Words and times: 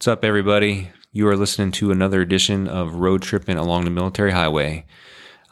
What's 0.00 0.08
up, 0.08 0.24
everybody? 0.24 0.88
You 1.12 1.28
are 1.28 1.36
listening 1.36 1.72
to 1.72 1.90
another 1.90 2.22
edition 2.22 2.66
of 2.66 2.94
Road 2.94 3.20
Tripping 3.20 3.58
Along 3.58 3.84
the 3.84 3.90
Military 3.90 4.30
Highway. 4.30 4.86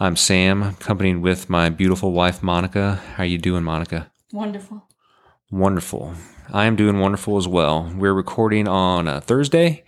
I'm 0.00 0.16
Sam, 0.16 0.62
accompanied 0.62 1.18
with 1.18 1.50
my 1.50 1.68
beautiful 1.68 2.12
wife, 2.12 2.42
Monica. 2.42 2.94
How 3.16 3.24
are 3.24 3.26
you 3.26 3.36
doing, 3.36 3.62
Monica? 3.62 4.10
Wonderful. 4.32 4.88
Wonderful. 5.50 6.14
I 6.50 6.64
am 6.64 6.76
doing 6.76 6.98
wonderful 6.98 7.36
as 7.36 7.46
well. 7.46 7.92
We're 7.94 8.14
recording 8.14 8.66
on 8.66 9.06
a 9.06 9.20
Thursday, 9.20 9.84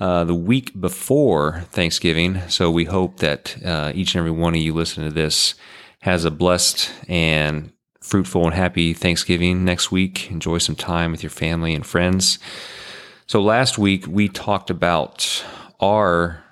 uh, 0.00 0.24
the 0.24 0.34
week 0.34 0.80
before 0.80 1.60
Thanksgiving. 1.70 2.40
So 2.48 2.72
we 2.72 2.86
hope 2.86 3.18
that 3.18 3.56
uh, 3.64 3.92
each 3.94 4.16
and 4.16 4.18
every 4.18 4.32
one 4.32 4.56
of 4.56 4.60
you 4.60 4.74
listening 4.74 5.10
to 5.10 5.14
this 5.14 5.54
has 6.00 6.24
a 6.24 6.30
blessed 6.32 6.90
and 7.06 7.72
fruitful 8.00 8.46
and 8.46 8.54
happy 8.54 8.94
Thanksgiving 8.94 9.64
next 9.64 9.92
week. 9.92 10.28
Enjoy 10.28 10.58
some 10.58 10.74
time 10.74 11.12
with 11.12 11.22
your 11.22 11.30
family 11.30 11.72
and 11.72 11.86
friends. 11.86 12.40
So 13.26 13.40
last 13.40 13.78
week 13.78 14.06
we 14.06 14.28
talked 14.28 14.70
about 14.70 15.44
our 15.80 16.42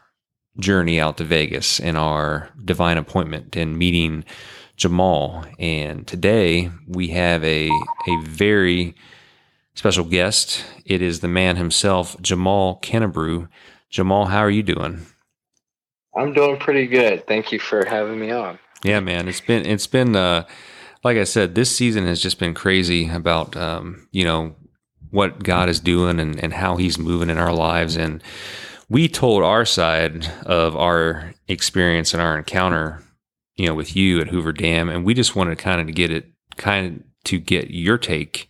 journey 0.59 1.01
out 1.01 1.17
to 1.19 1.25
Vegas 1.25 1.81
and 1.81 1.97
our 1.97 2.51
divine 2.65 2.99
appointment 2.99 3.57
and 3.57 3.79
meeting 3.79 4.25
Jamal. 4.77 5.45
And 5.59 6.07
today 6.07 6.71
we 6.87 7.09
have 7.09 7.45
a 7.45 7.69
a 7.69 8.21
very 8.23 8.95
special 9.75 10.05
guest. 10.05 10.65
It 10.85 11.03
is 11.03 11.21
the 11.21 11.29
man 11.29 11.57
himself, 11.57 12.21
Jamal 12.21 12.81
Kennebrew. 12.81 13.49
Jamal, 13.91 14.27
how 14.27 14.41
are 14.41 14.51
you 14.51 14.63
doing? 14.63 15.07
I'm 16.17 16.33
doing 16.33 16.59
pretty 16.59 16.87
good. 16.87 17.27
Thank 17.27 17.53
you 17.53 17.59
for 17.59 17.85
having 17.85 18.19
me 18.19 18.31
on. 18.31 18.59
Yeah, 18.83 19.01
man. 19.01 19.29
It's 19.29 19.41
been 19.41 19.67
it's 19.67 19.87
been 19.87 20.17
uh 20.17 20.45
like 21.03 21.17
I 21.17 21.25
said, 21.25 21.55
this 21.55 21.75
season 21.75 22.07
has 22.07 22.21
just 22.21 22.39
been 22.39 22.55
crazy 22.55 23.09
about 23.09 23.57
um, 23.57 24.07
you 24.13 24.25
know, 24.25 24.55
what 25.11 25.43
God 25.43 25.69
is 25.69 25.81
doing 25.81 26.21
and, 26.21 26.43
and 26.43 26.53
how 26.53 26.77
He's 26.77 26.99
moving 26.99 27.31
in 27.31 27.39
our 27.39 27.53
lives. 27.53 27.97
And 27.97 28.23
we 28.89 29.09
told 29.09 29.43
our 29.43 29.65
side 29.65 30.27
of 30.45 30.77
our 30.77 31.35
experience 31.49 32.13
and 32.13 32.23
our 32.23 32.37
encounter, 32.37 33.03
you 33.57 33.67
know, 33.67 33.75
with 33.75 33.95
you 33.95 34.21
at 34.21 34.29
Hoover 34.29 34.53
Dam, 34.53 34.89
and 34.89 35.05
we 35.05 35.15
just 35.15 35.37
wanted 35.37 35.59
kind 35.59 35.81
of 35.81 35.87
to 35.87 35.93
get 35.93 36.11
it, 36.11 36.29
kind 36.57 36.87
of 36.87 37.25
to 37.25 37.39
get 37.39 37.71
your 37.71 37.99
take 37.99 38.49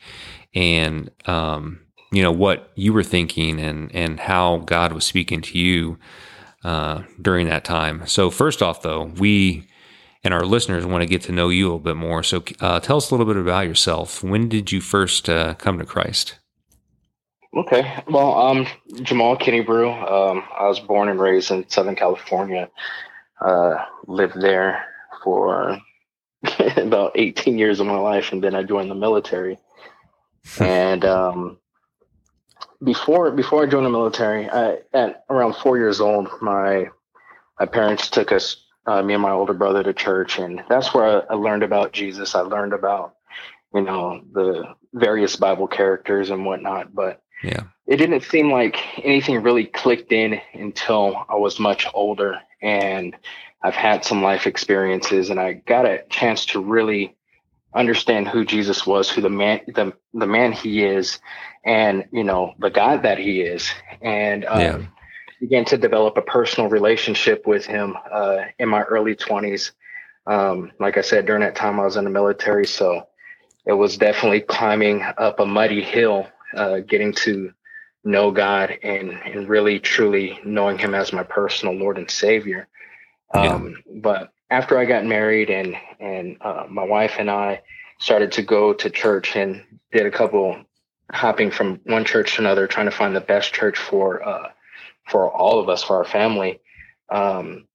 and, 0.54 1.10
um, 1.26 1.80
you 2.12 2.22
know, 2.22 2.32
what 2.32 2.70
you 2.74 2.92
were 2.92 3.04
thinking 3.04 3.60
and 3.60 3.94
and 3.94 4.18
how 4.20 4.58
God 4.58 4.92
was 4.92 5.04
speaking 5.04 5.42
to 5.42 5.58
you 5.58 5.98
uh, 6.64 7.02
during 7.20 7.46
that 7.48 7.64
time. 7.64 8.06
So 8.06 8.30
first 8.30 8.62
off, 8.62 8.82
though, 8.82 9.04
we 9.04 9.66
and 10.22 10.34
our 10.34 10.44
listeners 10.44 10.84
want 10.84 11.02
to 11.02 11.08
get 11.08 11.22
to 11.22 11.32
know 11.32 11.48
you 11.48 11.64
a 11.64 11.68
little 11.68 11.78
bit 11.78 11.96
more. 11.96 12.22
So 12.22 12.42
uh, 12.60 12.80
tell 12.80 12.98
us 12.98 13.10
a 13.10 13.14
little 13.14 13.26
bit 13.26 13.40
about 13.40 13.66
yourself. 13.66 14.22
When 14.22 14.48
did 14.48 14.70
you 14.70 14.80
first 14.80 15.28
uh, 15.28 15.54
come 15.54 15.78
to 15.78 15.84
Christ? 15.84 16.39
Okay. 17.56 18.02
Well, 18.08 18.38
um, 18.38 18.66
Jamal 19.02 19.36
Kennebrew. 19.36 19.90
Um, 19.90 20.44
I 20.56 20.68
was 20.68 20.78
born 20.78 21.08
and 21.08 21.20
raised 21.20 21.50
in 21.50 21.68
Southern 21.68 21.96
California. 21.96 22.70
Uh, 23.40 23.84
lived 24.06 24.40
there 24.40 24.84
for 25.24 25.78
about 26.76 27.12
18 27.16 27.58
years 27.58 27.80
of 27.80 27.86
my 27.86 27.98
life, 27.98 28.32
and 28.32 28.42
then 28.42 28.54
I 28.54 28.62
joined 28.62 28.90
the 28.90 28.94
military. 28.94 29.58
and 30.60 31.04
um, 31.04 31.58
before 32.82 33.30
before 33.30 33.64
I 33.64 33.66
joined 33.66 33.86
the 33.86 33.90
military, 33.90 34.48
I, 34.48 34.78
at 34.92 35.24
around 35.28 35.56
four 35.56 35.76
years 35.76 36.00
old, 36.00 36.28
my 36.40 36.88
my 37.58 37.66
parents 37.66 38.08
took 38.08 38.32
us, 38.32 38.64
uh, 38.86 39.02
me 39.02 39.14
and 39.14 39.22
my 39.22 39.32
older 39.32 39.52
brother, 39.52 39.82
to 39.82 39.92
church, 39.92 40.38
and 40.38 40.62
that's 40.68 40.94
where 40.94 41.04
I, 41.04 41.34
I 41.34 41.34
learned 41.34 41.62
about 41.62 41.92
Jesus. 41.92 42.34
I 42.34 42.40
learned 42.40 42.72
about 42.72 43.16
you 43.74 43.82
know 43.82 44.22
the 44.32 44.74
various 44.94 45.36
Bible 45.36 45.66
characters 45.66 46.30
and 46.30 46.46
whatnot, 46.46 46.94
but 46.94 47.22
yeah. 47.42 47.62
It 47.86 47.96
didn't 47.96 48.22
seem 48.22 48.50
like 48.50 48.76
anything 49.04 49.42
really 49.42 49.66
clicked 49.66 50.12
in 50.12 50.40
until 50.54 51.24
I 51.28 51.36
was 51.36 51.58
much 51.58 51.86
older 51.94 52.38
and 52.62 53.16
I've 53.62 53.74
had 53.74 54.04
some 54.04 54.22
life 54.22 54.46
experiences 54.46 55.30
and 55.30 55.40
I 55.40 55.54
got 55.54 55.86
a 55.86 56.04
chance 56.08 56.46
to 56.46 56.60
really 56.60 57.16
understand 57.74 58.28
who 58.28 58.44
Jesus 58.44 58.86
was, 58.86 59.10
who 59.10 59.20
the 59.20 59.30
man 59.30 59.60
the 59.68 59.92
the 60.14 60.26
man 60.26 60.52
he 60.52 60.82
is, 60.84 61.18
and 61.64 62.04
you 62.12 62.24
know 62.24 62.54
the 62.58 62.70
God 62.70 63.02
that 63.02 63.18
he 63.18 63.40
is, 63.40 63.68
and 64.00 64.44
um, 64.46 64.60
yeah. 64.60 64.82
began 65.40 65.64
to 65.66 65.78
develop 65.78 66.16
a 66.16 66.22
personal 66.22 66.68
relationship 66.68 67.46
with 67.46 67.64
him 67.66 67.96
uh, 68.10 68.38
in 68.58 68.68
my 68.68 68.82
early 68.82 69.14
twenties. 69.14 69.72
Um, 70.26 70.72
like 70.78 70.96
I 70.96 71.02
said, 71.02 71.26
during 71.26 71.42
that 71.42 71.56
time 71.56 71.80
I 71.80 71.84
was 71.84 71.96
in 71.96 72.04
the 72.04 72.10
military, 72.10 72.66
so 72.66 73.06
it 73.66 73.72
was 73.72 73.96
definitely 73.96 74.40
climbing 74.40 75.02
up 75.18 75.40
a 75.40 75.46
muddy 75.46 75.82
hill 75.82 76.26
uh, 76.54 76.80
getting 76.80 77.12
to 77.12 77.52
know 78.04 78.30
God 78.30 78.78
and, 78.82 79.10
and 79.10 79.48
really 79.48 79.78
truly 79.78 80.38
knowing 80.44 80.78
Him 80.78 80.94
as 80.94 81.12
my 81.12 81.22
personal 81.22 81.74
Lord 81.74 81.98
and 81.98 82.10
Savior. 82.10 82.68
Um, 83.32 83.76
yeah. 83.86 84.00
But 84.00 84.32
after 84.50 84.78
I 84.78 84.84
got 84.84 85.04
married 85.04 85.50
and 85.50 85.76
and 85.98 86.36
uh, 86.40 86.66
my 86.68 86.84
wife 86.84 87.16
and 87.18 87.30
I 87.30 87.62
started 87.98 88.32
to 88.32 88.42
go 88.42 88.72
to 88.72 88.90
church 88.90 89.36
and 89.36 89.62
did 89.92 90.06
a 90.06 90.10
couple 90.10 90.64
hopping 91.12 91.50
from 91.50 91.80
one 91.84 92.04
church 92.04 92.34
to 92.34 92.40
another, 92.40 92.66
trying 92.66 92.86
to 92.86 92.96
find 92.96 93.14
the 93.14 93.20
best 93.20 93.52
church 93.52 93.78
for 93.78 94.26
uh, 94.26 94.50
for 95.08 95.30
all 95.30 95.60
of 95.60 95.68
us, 95.68 95.82
for 95.82 95.96
our 95.96 96.04
family. 96.04 96.60
Um, 97.10 97.66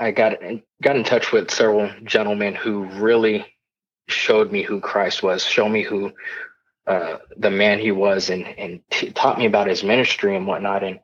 I 0.00 0.10
got 0.10 0.38
got 0.82 0.96
in 0.96 1.04
touch 1.04 1.32
with 1.32 1.50
several 1.50 1.90
gentlemen 2.04 2.54
who 2.54 2.84
really 2.84 3.46
showed 4.08 4.50
me 4.52 4.62
who 4.62 4.80
Christ 4.80 5.22
was, 5.22 5.44
show 5.44 5.68
me 5.68 5.82
who 5.82 6.12
uh, 6.86 7.18
the 7.36 7.50
man 7.50 7.78
he 7.78 7.92
was 7.92 8.30
and 8.30 8.46
and 8.58 8.80
t- 8.90 9.10
taught 9.10 9.38
me 9.38 9.46
about 9.46 9.68
his 9.68 9.84
ministry 9.84 10.34
and 10.34 10.46
whatnot 10.46 10.82
and 10.82 10.98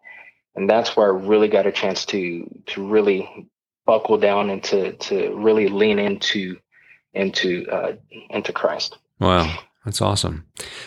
and 0.58 0.68
that's 0.68 0.96
where 0.96 1.06
I 1.06 1.16
really 1.16 1.48
got 1.48 1.66
a 1.66 1.72
chance 1.72 2.04
to 2.06 2.48
to 2.66 2.86
really 2.86 3.48
buckle 3.86 4.18
down 4.18 4.50
and 4.50 4.62
to 4.64 4.92
to 4.92 5.34
really 5.34 5.68
lean 5.68 5.98
into 5.98 6.58
into 7.14 7.66
uh, 7.70 7.92
into 8.30 8.52
Christ. 8.52 8.98
Wow, 9.20 9.56
that's 9.84 10.02
awesome. 10.02 10.46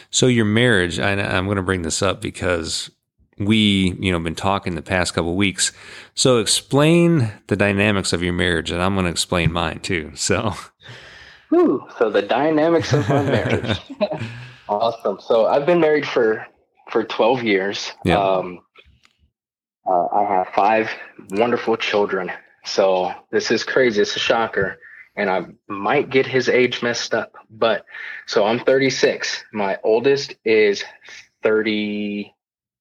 So 0.09 0.28
your 0.28 0.46
marriage, 0.46 1.00
I, 1.00 1.13
I'm 1.13 1.46
going 1.46 1.56
to 1.56 1.63
bring 1.63 1.84
this 1.84 2.02
up 2.02 2.22
because 2.22 2.91
we 3.38 3.96
you 4.00 4.12
know 4.12 4.19
been 4.19 4.35
talking 4.35 4.75
the 4.75 4.81
past 4.81 5.13
couple 5.13 5.35
weeks. 5.35 5.72
So 6.16 6.40
explain 6.40 7.31
the 7.47 7.56
dynamics 7.56 8.12
of 8.12 8.22
your 8.22 8.34
marriage, 8.34 8.72
and 8.72 8.81
I'm 8.81 8.94
going 8.94 9.06
to 9.06 9.12
explain 9.12 9.52
mine 9.52 9.79
too. 9.79 10.12
So. 10.16 10.53
Ooh, 11.53 11.85
so 11.97 12.09
the 12.09 12.22
dynamics 12.22 12.94
of 12.94 13.08
my 13.09 13.23
marriage. 13.23 13.79
Awesome. 14.72 15.20
So 15.20 15.48
I've 15.48 15.66
been 15.66 15.82
married 15.82 16.08
for 16.08 16.48
for 16.90 17.04
12 17.04 17.44
years. 17.44 17.92
Yeah. 18.06 18.20
Um, 18.20 18.59
uh, 19.86 20.06
I 20.14 20.24
have 20.24 20.48
five 20.56 20.90
wonderful 21.32 21.76
children. 21.76 22.32
So 22.64 23.12
this 23.32 23.52
is 23.52 23.64
crazy. 23.66 24.02
It's 24.02 24.16
a 24.16 24.20
shocker. 24.20 24.78
And 25.18 25.30
I 25.30 25.46
might 25.68 26.09
get 26.09 26.26
his 26.26 26.48
age 26.48 26.82
messed 26.82 27.14
up. 27.14 27.34
But 27.50 27.84
so 28.28 28.46
I'm 28.46 28.59
36. 28.59 29.44
My 29.52 29.78
oldest 29.84 30.36
is 30.46 30.86
30, 31.44 32.34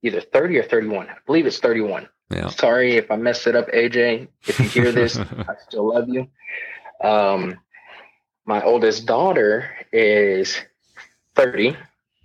either 0.03 0.21
30 0.21 0.59
or 0.59 0.63
31. 0.63 1.09
I 1.09 1.15
believe 1.27 1.47
it's 1.47 1.59
31. 1.59 2.09
Yeah. 2.31 2.51
Sorry 2.51 2.97
if 2.99 3.11
I 3.11 3.17
messed 3.17 3.49
it 3.49 3.57
up, 3.57 3.67
AJ. 3.69 4.29
If 4.47 4.61
you 4.61 4.67
hear 4.67 4.93
this, 4.93 5.19
I 5.49 5.55
still 5.67 5.89
love 5.93 6.09
you. 6.09 6.29
Um, 7.03 7.59
my 8.47 8.63
oldest 8.63 9.07
daughter 9.07 9.71
is 9.93 10.57
30. 11.37 11.77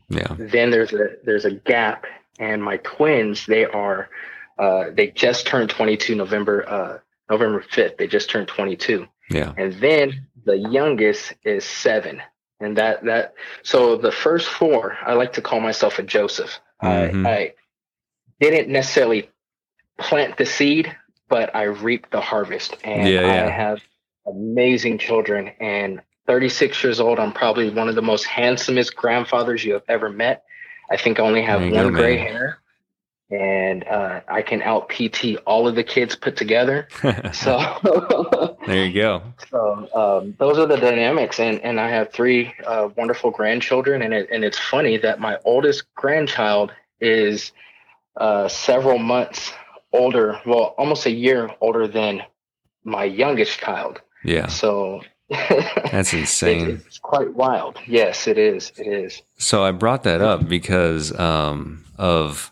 Yeah. 0.10 0.36
Then 0.38 0.72
there's 0.72 0.94
a 0.94 1.16
there's 1.24 1.46
a 1.46 1.52
gap, 1.52 2.06
and 2.40 2.64
my 2.64 2.78
twins 2.78 3.46
they 3.46 3.66
are 3.66 4.10
uh, 4.58 4.86
they 4.94 5.08
just 5.08 5.48
turned 5.48 5.70
22 5.70 6.16
November 6.16 6.68
uh, 6.70 6.98
November 7.30 7.64
5th. 7.72 7.98
They 7.98 8.08
just 8.08 8.30
turned 8.30 8.48
22. 8.48 9.08
Yeah. 9.30 9.54
And 9.58 9.74
then 9.74 10.28
the 10.46 10.58
youngest 10.58 11.34
is 11.44 11.66
seven, 11.66 12.22
and 12.60 12.78
that 12.78 13.04
that 13.06 13.34
so 13.64 13.98
the 13.98 14.12
first 14.12 14.48
four 14.48 14.98
I 15.06 15.14
like 15.14 15.34
to 15.34 15.42
call 15.42 15.60
myself 15.60 16.00
a 16.00 16.04
Joseph. 16.04 16.60
Mm-hmm. 16.84 17.26
I, 17.26 17.32
I 17.32 17.54
didn't 18.40 18.70
necessarily 18.72 19.30
plant 19.98 20.38
the 20.38 20.46
seed, 20.46 20.96
but 21.30 21.56
I 21.56 21.64
reaped 21.64 22.12
the 22.12 22.22
harvest, 22.22 22.78
and 22.84 23.10
yeah, 23.10 23.22
yeah. 23.22 23.46
I 23.46 23.50
have 23.50 23.82
amazing 24.28 24.98
children 24.98 25.52
and 25.60 26.02
36 26.28 26.84
years 26.84 27.00
old. 27.00 27.20
I'm 27.20 27.32
probably 27.32 27.70
one 27.70 27.90
of 27.90 27.96
the 27.96 28.02
most 28.02 28.26
handsomest 28.26 28.96
grandfathers 28.96 29.64
you 29.64 29.74
have 29.74 29.84
ever 29.88 30.10
met. 30.10 30.44
I 30.90 30.98
think 30.98 31.20
I 31.20 31.24
only 31.24 31.42
have 31.42 31.62
one 31.62 31.72
go, 31.72 31.90
gray 31.90 32.18
man. 32.18 32.28
hair, 32.28 32.60
and 33.32 33.88
uh, 33.88 34.22
I 34.28 34.42
can 34.42 34.62
out 34.62 34.90
PT 34.90 35.38
all 35.46 35.68
of 35.68 35.76
the 35.76 35.84
kids 35.84 36.16
put 36.16 36.36
together. 36.36 36.88
so 37.34 38.58
there 38.68 38.86
you 38.86 38.94
go. 38.94 39.22
So 39.50 39.88
um, 39.96 40.36
those 40.38 40.58
are 40.58 40.66
the 40.66 40.78
dynamics, 40.78 41.40
and 41.40 41.60
and 41.62 41.80
I 41.80 41.90
have 41.90 42.12
three 42.12 42.54
uh, 42.66 42.90
wonderful 42.96 43.32
grandchildren, 43.32 44.02
and 44.02 44.14
it, 44.14 44.30
and 44.32 44.44
it's 44.44 44.60
funny 44.60 44.98
that 44.98 45.20
my 45.20 45.38
oldest 45.46 45.94
grandchild 45.96 46.72
is 47.00 47.52
uh, 48.18 48.48
several 48.48 48.98
months 48.98 49.54
older, 49.92 50.40
well, 50.46 50.76
almost 50.78 51.06
a 51.06 51.12
year 51.12 51.50
older 51.62 51.88
than 51.88 52.22
my 52.84 53.04
youngest 53.04 53.60
child. 53.60 54.02
Yeah. 54.24 54.48
So 54.48 55.02
that's 55.30 56.14
insane. 56.14 56.82
it's 56.86 57.00
quite 57.00 57.34
wild. 57.34 57.78
Yes, 57.88 58.28
it 58.28 58.38
is. 58.38 58.72
It 58.78 58.88
is. 58.88 59.22
So 59.38 59.64
I 59.64 59.72
brought 59.72 60.04
that 60.04 60.22
up 60.22 60.48
because 60.48 61.18
um, 61.20 61.84
of 61.98 62.52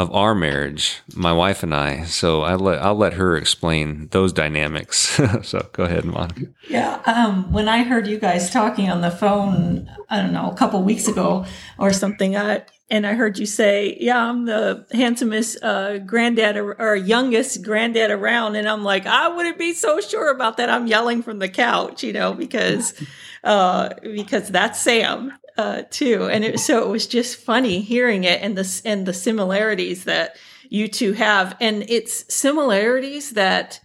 of 0.00 0.10
our 0.14 0.34
marriage, 0.34 1.02
my 1.14 1.30
wife 1.32 1.62
and 1.62 1.74
I. 1.74 2.04
So 2.04 2.40
I 2.40 2.54
let 2.54 2.80
I'll 2.82 2.94
let 2.94 3.12
her 3.14 3.36
explain 3.36 4.08
those 4.12 4.32
dynamics. 4.32 5.20
so 5.42 5.68
go 5.72 5.84
ahead, 5.84 6.06
Monica. 6.06 6.46
Yeah, 6.70 7.02
um, 7.04 7.52
when 7.52 7.68
I 7.68 7.82
heard 7.82 8.06
you 8.06 8.18
guys 8.18 8.50
talking 8.50 8.88
on 8.88 9.02
the 9.02 9.10
phone, 9.10 9.90
I 10.08 10.22
don't 10.22 10.32
know, 10.32 10.50
a 10.50 10.56
couple 10.56 10.82
weeks 10.82 11.06
ago 11.06 11.44
or 11.78 11.92
something, 11.92 12.34
I, 12.34 12.64
and 12.88 13.06
I 13.06 13.12
heard 13.12 13.38
you 13.38 13.44
say, 13.44 13.98
"Yeah, 14.00 14.16
I'm 14.16 14.46
the 14.46 14.86
handsomest 14.92 15.62
uh, 15.62 15.98
granddad 15.98 16.56
or, 16.56 16.80
or 16.80 16.96
youngest 16.96 17.62
granddad 17.62 18.10
around," 18.10 18.56
and 18.56 18.66
I'm 18.66 18.82
like, 18.82 19.04
I 19.04 19.28
wouldn't 19.28 19.58
be 19.58 19.74
so 19.74 20.00
sure 20.00 20.30
about 20.30 20.56
that. 20.56 20.70
I'm 20.70 20.86
yelling 20.86 21.22
from 21.22 21.40
the 21.40 21.48
couch, 21.48 22.02
you 22.02 22.14
know, 22.14 22.32
because 22.32 22.94
uh, 23.44 23.90
because 24.02 24.48
that's 24.48 24.80
Sam 24.80 25.32
uh, 25.60 25.82
too, 25.90 26.24
and 26.24 26.42
it, 26.42 26.58
so 26.58 26.82
it 26.82 26.88
was 26.88 27.06
just 27.06 27.36
funny 27.36 27.82
hearing 27.82 28.24
it 28.24 28.40
and 28.40 28.56
the 28.56 28.82
and 28.86 29.04
the 29.04 29.12
similarities 29.12 30.04
that 30.04 30.36
you 30.70 30.88
two 30.88 31.12
have, 31.12 31.54
and 31.60 31.84
it's 31.90 32.32
similarities 32.34 33.32
that 33.32 33.78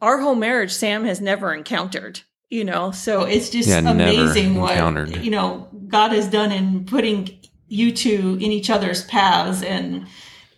our 0.00 0.18
whole 0.18 0.34
marriage 0.34 0.72
Sam 0.72 1.04
has 1.04 1.20
never 1.20 1.54
encountered. 1.54 2.22
You 2.48 2.64
know, 2.64 2.90
so 2.90 3.22
it's 3.22 3.48
just 3.48 3.68
Yeah, 3.68 3.78
amazing 3.78 4.56
what 4.56 4.76
you 5.24 5.30
know 5.30 5.68
God 5.86 6.10
has 6.10 6.26
done 6.26 6.50
in 6.50 6.84
putting 6.84 7.38
you 7.68 7.92
two 7.92 8.36
in 8.40 8.50
each 8.50 8.68
other's 8.68 9.04
paths 9.04 9.62
and 9.62 10.08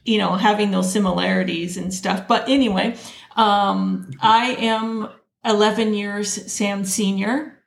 you 0.07 0.17
know 0.17 0.33
having 0.37 0.71
those 0.71 0.91
similarities 0.91 1.77
and 1.77 1.93
stuff. 1.93 2.27
But 2.27 2.49
anyway, 2.49 2.97
um, 3.37 4.11
I 4.23 4.57
am 4.59 5.11
11 5.45 5.93
years 5.93 6.51
Sam 6.51 6.87
senior. 6.87 7.63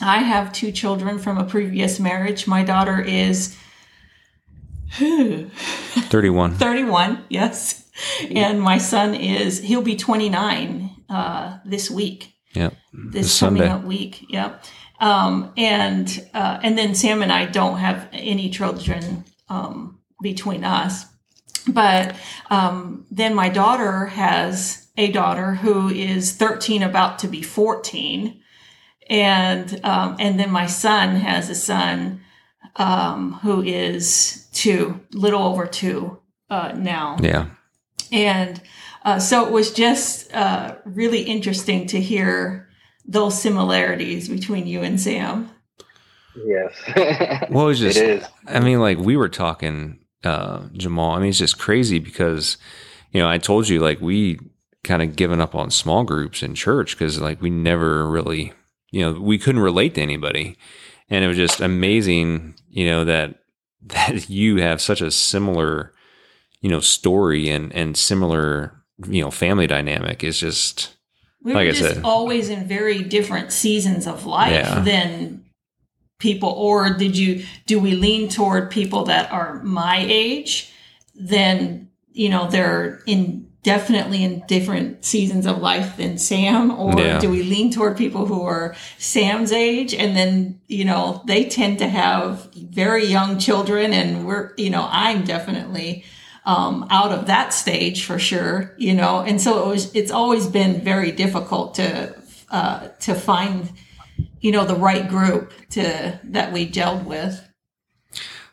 I 0.00 0.18
have 0.18 0.52
two 0.52 0.72
children 0.72 1.18
from 1.18 1.38
a 1.38 1.44
previous 1.44 2.00
marriage. 2.00 2.46
My 2.46 2.62
daughter 2.64 3.00
is 3.00 3.56
31. 4.92 6.54
31, 6.54 7.24
yes. 7.28 7.84
And 8.30 8.60
my 8.60 8.78
son 8.78 9.14
is, 9.14 9.60
he'll 9.60 9.82
be 9.82 9.96
29 9.96 10.90
uh, 11.08 11.58
this 11.64 11.90
week, 11.90 12.32
Yep. 12.54 12.74
this 12.92 13.12
This 13.26 13.40
coming 13.40 13.62
Sunday. 13.62 13.74
up 13.74 13.84
week. 13.84 14.26
Yep. 14.28 14.64
Um, 15.00 15.52
and, 15.56 16.28
uh, 16.32 16.60
and 16.62 16.78
then 16.78 16.94
Sam 16.94 17.22
and 17.22 17.32
I 17.32 17.46
don't 17.46 17.78
have 17.78 18.08
any 18.12 18.50
children 18.50 19.24
um, 19.48 19.98
between 20.22 20.64
us. 20.64 21.06
But 21.68 22.14
um, 22.50 23.06
then 23.10 23.34
my 23.34 23.48
daughter 23.48 24.06
has 24.06 24.88
a 24.96 25.10
daughter 25.10 25.54
who 25.54 25.88
is 25.88 26.32
13, 26.32 26.82
about 26.82 27.18
to 27.20 27.28
be 27.28 27.42
14. 27.42 28.40
And, 29.12 29.78
um, 29.84 30.16
and 30.18 30.40
then 30.40 30.50
my 30.50 30.64
son 30.64 31.16
has 31.16 31.50
a 31.50 31.54
son 31.54 32.22
um, 32.76 33.34
who 33.42 33.62
is 33.62 34.48
two, 34.54 35.02
little 35.12 35.42
over 35.42 35.66
two 35.66 36.18
uh, 36.48 36.72
now. 36.74 37.18
Yeah. 37.20 37.48
And 38.10 38.58
uh, 39.04 39.18
so 39.18 39.44
it 39.44 39.52
was 39.52 39.70
just 39.70 40.32
uh, 40.32 40.76
really 40.86 41.24
interesting 41.24 41.86
to 41.88 42.00
hear 42.00 42.70
those 43.04 43.38
similarities 43.38 44.30
between 44.30 44.66
you 44.66 44.80
and 44.80 44.98
Sam. 44.98 45.50
Yes. 46.34 46.72
Well, 47.50 47.68
it's 47.68 47.80
just, 47.80 47.98
it 47.98 48.08
is. 48.08 48.28
I 48.46 48.60
mean, 48.60 48.80
like 48.80 48.96
we 48.96 49.18
were 49.18 49.28
talking, 49.28 49.98
uh, 50.24 50.68
Jamal. 50.72 51.10
I 51.10 51.18
mean, 51.18 51.28
it's 51.28 51.38
just 51.38 51.58
crazy 51.58 51.98
because, 51.98 52.56
you 53.10 53.20
know, 53.20 53.28
I 53.28 53.36
told 53.36 53.68
you 53.68 53.78
like 53.78 54.00
we 54.00 54.38
kind 54.84 55.02
of 55.02 55.16
given 55.16 55.38
up 55.38 55.54
on 55.54 55.70
small 55.70 56.02
groups 56.02 56.42
in 56.42 56.54
church 56.54 56.96
because 56.96 57.20
like 57.20 57.42
we 57.42 57.50
never 57.50 58.08
really, 58.08 58.54
you 58.92 59.00
know, 59.00 59.20
we 59.20 59.38
couldn't 59.38 59.60
relate 59.62 59.94
to 59.96 60.00
anybody, 60.02 60.56
and 61.10 61.24
it 61.24 61.28
was 61.28 61.36
just 61.36 61.60
amazing, 61.60 62.54
you 62.70 62.86
know, 62.86 63.04
that 63.04 63.40
that 63.86 64.30
you 64.30 64.58
have 64.62 64.80
such 64.80 65.00
a 65.00 65.10
similar, 65.10 65.92
you 66.60 66.70
know, 66.70 66.78
story 66.80 67.48
and 67.48 67.72
and 67.74 67.96
similar, 67.96 68.80
you 69.08 69.20
know, 69.24 69.30
family 69.32 69.66
dynamic 69.66 70.22
is 70.22 70.38
just 70.38 70.94
We 71.42 71.52
Like 71.54 71.64
were 71.64 71.70
I 71.70 71.72
just 71.72 71.94
said. 71.96 72.04
always 72.04 72.48
in 72.48 72.68
very 72.68 73.02
different 73.02 73.50
seasons 73.50 74.06
of 74.06 74.24
life 74.26 74.52
Yeah. 74.52 74.80
than 74.84 75.44
people. 76.20 76.50
Or 76.50 76.90
did 76.96 77.16
you 77.18 77.44
do 77.66 77.80
we 77.80 77.92
lean 77.96 78.28
toward 78.28 78.70
people 78.70 79.04
that 79.06 79.32
are 79.32 79.60
my 79.64 80.04
age? 80.08 80.70
Then 81.14 81.88
you 82.12 82.28
know 82.28 82.48
they're 82.48 83.00
in 83.06 83.48
definitely 83.62 84.24
in 84.24 84.42
different 84.48 85.04
seasons 85.04 85.46
of 85.46 85.58
life 85.58 85.96
than 85.96 86.18
Sam, 86.18 86.70
or 86.70 86.98
Yeah. 86.98 87.18
do 87.20 87.30
we 87.30 87.42
lean 87.42 87.70
toward 87.70 87.96
people 87.96 88.26
who 88.26 88.42
are 88.42 88.74
Sam's 88.98 89.52
age? 89.52 89.94
And 89.94 90.16
then 90.16 90.60
you 90.68 90.84
know 90.84 91.22
they 91.26 91.44
tend 91.44 91.78
to 91.78 91.88
have 91.88 92.52
very 92.54 93.06
young 93.06 93.38
children, 93.38 93.92
and 93.92 94.26
we're 94.26 94.52
you 94.56 94.70
know 94.70 94.88
I'm 94.90 95.24
definitely 95.24 96.04
um, 96.44 96.86
out 96.90 97.12
of 97.12 97.26
that 97.26 97.52
stage 97.52 98.04
for 98.04 98.18
sure, 98.18 98.74
you 98.76 98.94
know. 98.94 99.20
And 99.20 99.40
so 99.40 99.64
it 99.64 99.68
was. 99.68 99.94
It's 99.94 100.10
always 100.10 100.46
been 100.46 100.80
very 100.80 101.12
difficult 101.12 101.74
to 101.74 102.14
uh, 102.50 102.88
to 103.00 103.14
find, 103.14 103.70
you 104.40 104.52
know, 104.52 104.64
the 104.64 104.74
right 104.74 105.08
group 105.08 105.52
to 105.70 106.20
that 106.24 106.52
we 106.52 106.68
gelled 106.68 107.04
with. 107.04 107.48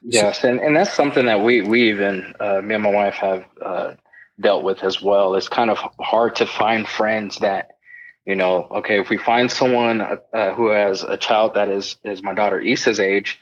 Yes, 0.02 0.44
and, 0.46 0.60
and 0.62 0.76
that's 0.76 0.94
something 0.94 1.26
that 1.26 1.42
we 1.42 1.62
we 1.62 1.90
even 1.90 2.34
uh, 2.40 2.62
me 2.62 2.76
and 2.76 2.84
my 2.84 2.92
wife 2.92 3.16
have 3.16 3.46
uh, 3.62 3.94
dealt 4.40 4.64
with 4.64 4.84
as 4.84 5.02
well. 5.02 5.36
It's 5.36 5.50
kind 5.50 5.70
of 5.70 5.78
hard 6.00 6.36
to 6.38 6.46
find 6.46 6.88
friends 6.88 7.38
that 7.40 7.72
you 8.26 8.36
know. 8.36 8.68
Okay, 8.72 9.00
if 9.00 9.10
we 9.10 9.18
find 9.18 9.52
someone 9.52 10.02
uh, 10.02 10.54
who 10.54 10.70
has 10.70 11.04
a 11.04 11.18
child 11.18 11.56
that 11.56 11.70
is 11.70 11.98
is 12.04 12.24
my 12.24 12.34
daughter 12.34 12.60
Issa's 12.60 13.00
age, 13.00 13.40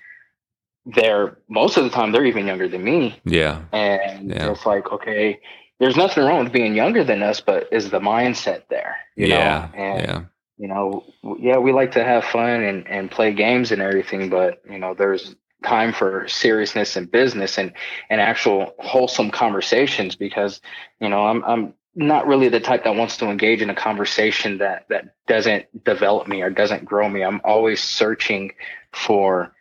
they're 0.86 1.38
most 1.50 1.78
of 1.78 1.84
the 1.84 1.90
time 1.90 2.12
they're 2.12 2.26
even 2.26 2.48
younger 2.48 2.68
than 2.68 2.84
me, 2.84 3.20
yeah, 3.26 3.62
and 3.72 4.30
Yeah. 4.30 4.52
it's 4.52 4.66
like 4.66 4.92
okay, 4.92 5.40
there's 5.80 5.98
nothing 5.98 6.24
wrong 6.24 6.44
with 6.44 6.54
being 6.54 6.76
younger 6.76 7.04
than 7.04 7.22
us, 7.24 7.42
but 7.42 7.68
is 7.72 7.90
the 7.90 8.00
mindset 8.00 8.64
there? 8.70 8.98
You 9.16 9.28
yeah, 9.28 9.70
know? 9.74 9.80
and 9.80 10.02
yeah, 10.08 10.24
you 10.58 10.68
know, 10.68 11.04
yeah, 11.40 11.58
we 11.58 11.72
like 11.72 11.92
to 11.92 12.04
have 12.04 12.26
fun 12.26 12.64
and, 12.64 12.88
and 12.88 13.12
play 13.12 13.34
games 13.34 13.72
and 13.72 13.82
everything, 13.82 14.30
but 14.30 14.62
you 14.70 14.80
know, 14.80 14.94
there's 14.96 15.36
time 15.63 15.94
for 15.94 16.27
seriousness 16.27 16.95
and 16.95 17.12
business 17.12 17.57
and, 17.57 17.74
and 18.09 18.21
actual 18.21 18.74
wholesome 18.80 19.31
conversations 19.31 20.15
because, 20.15 20.62
you 21.00 21.09
know, 21.09 21.25
I'm, 21.25 21.44
I'm 21.44 21.74
not 21.95 22.27
really 22.27 22.50
the 22.50 22.59
type 22.59 22.83
that 22.83 22.95
wants 22.95 23.18
to 23.18 23.30
engage 23.30 23.62
in 23.62 23.69
a 23.69 23.75
conversation 23.75 24.59
that, 24.59 24.86
that 24.89 25.15
doesn't 25.27 25.83
develop 25.83 26.28
me 26.28 26.42
or 26.42 26.49
doesn't 26.49 26.85
grow 26.85 27.09
me. 27.09 27.23
I'm 27.23 27.42
always 27.44 27.83
searching 27.83 28.52
for, 28.92 29.52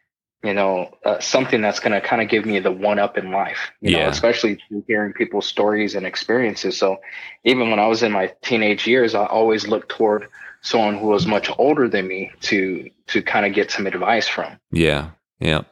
you 0.45 0.53
know, 0.53 0.95
uh, 1.05 1.19
something 1.19 1.63
that's 1.63 1.81
going 1.81 1.93
to 1.93 2.07
kind 2.07 2.21
of 2.21 2.29
give 2.29 2.45
me 2.45 2.61
the 2.61 2.71
one 2.71 2.99
up 2.99 3.17
in 3.17 3.31
life, 3.31 3.71
you 3.81 3.93
know, 3.93 4.01
Yeah. 4.01 4.09
especially 4.09 4.59
hearing 4.87 5.15
people's 5.15 5.47
stories 5.47 5.95
and 5.95 6.05
experiences. 6.05 6.77
So 6.77 6.99
even 7.45 7.71
when 7.71 7.79
I 7.81 7.87
was 7.87 8.03
in 8.03 8.13
my 8.13 8.33
teenage 8.43 8.87
years, 8.87 9.15
I 9.15 9.25
always 9.25 9.67
looked 9.67 9.89
toward 9.89 10.29
someone 10.61 10.99
who 10.99 11.07
was 11.07 11.27
much 11.27 11.51
older 11.59 11.89
than 11.89 12.07
me 12.07 12.33
to 12.41 12.91
to 13.07 13.23
kind 13.23 13.47
of 13.47 13.55
get 13.55 13.71
some 13.71 13.87
advice 13.87 14.27
from. 14.29 14.59
yeah, 14.73 15.11
yeah, 15.39 15.63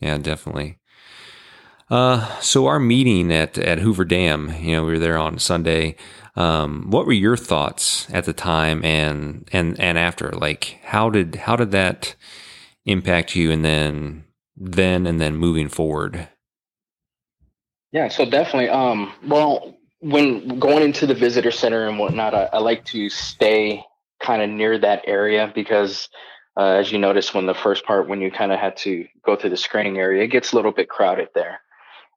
yeah, 0.00 0.18
definitely. 0.18 0.78
Uh, 1.88 2.40
so 2.40 2.66
our 2.66 2.80
meeting 2.80 3.32
at 3.32 3.56
at 3.58 3.78
Hoover 3.78 4.04
Dam, 4.04 4.52
you 4.60 4.72
know, 4.72 4.84
we 4.84 4.92
were 4.92 4.98
there 4.98 5.18
on 5.18 5.38
Sunday. 5.38 5.96
Um, 6.34 6.90
what 6.90 7.06
were 7.06 7.12
your 7.12 7.36
thoughts 7.36 8.08
at 8.12 8.24
the 8.24 8.32
time 8.32 8.84
and 8.84 9.48
and 9.52 9.78
and 9.78 9.96
after? 9.96 10.30
Like, 10.32 10.80
how 10.84 11.10
did 11.10 11.36
how 11.36 11.56
did 11.56 11.70
that 11.70 12.16
impact 12.84 13.36
you? 13.36 13.50
And 13.52 13.64
then 13.64 14.24
then 14.56 15.06
and 15.06 15.20
then 15.20 15.36
moving 15.36 15.68
forward. 15.68 16.28
Yeah, 17.92 18.08
so 18.08 18.28
definitely. 18.28 18.68
Um, 18.68 19.12
well, 19.26 19.76
when 20.00 20.58
going 20.58 20.82
into 20.82 21.06
the 21.06 21.14
visitor 21.14 21.50
center 21.50 21.88
and 21.88 21.98
whatnot, 21.98 22.34
I, 22.34 22.48
I 22.52 22.58
like 22.58 22.84
to 22.86 23.08
stay 23.08 23.82
kind 24.20 24.42
of 24.42 24.50
near 24.50 24.78
that 24.78 25.02
area 25.06 25.50
because, 25.54 26.08
uh, 26.56 26.76
as 26.78 26.90
you 26.90 26.98
noticed, 26.98 27.34
when 27.34 27.46
the 27.46 27.54
first 27.54 27.84
part, 27.84 28.08
when 28.08 28.20
you 28.20 28.30
kind 28.30 28.52
of 28.52 28.58
had 28.58 28.76
to 28.78 29.06
go 29.24 29.36
through 29.36 29.50
the 29.50 29.56
screening 29.56 29.98
area, 29.98 30.24
it 30.24 30.28
gets 30.28 30.52
a 30.52 30.56
little 30.56 30.72
bit 30.72 30.88
crowded 30.88 31.28
there. 31.34 31.60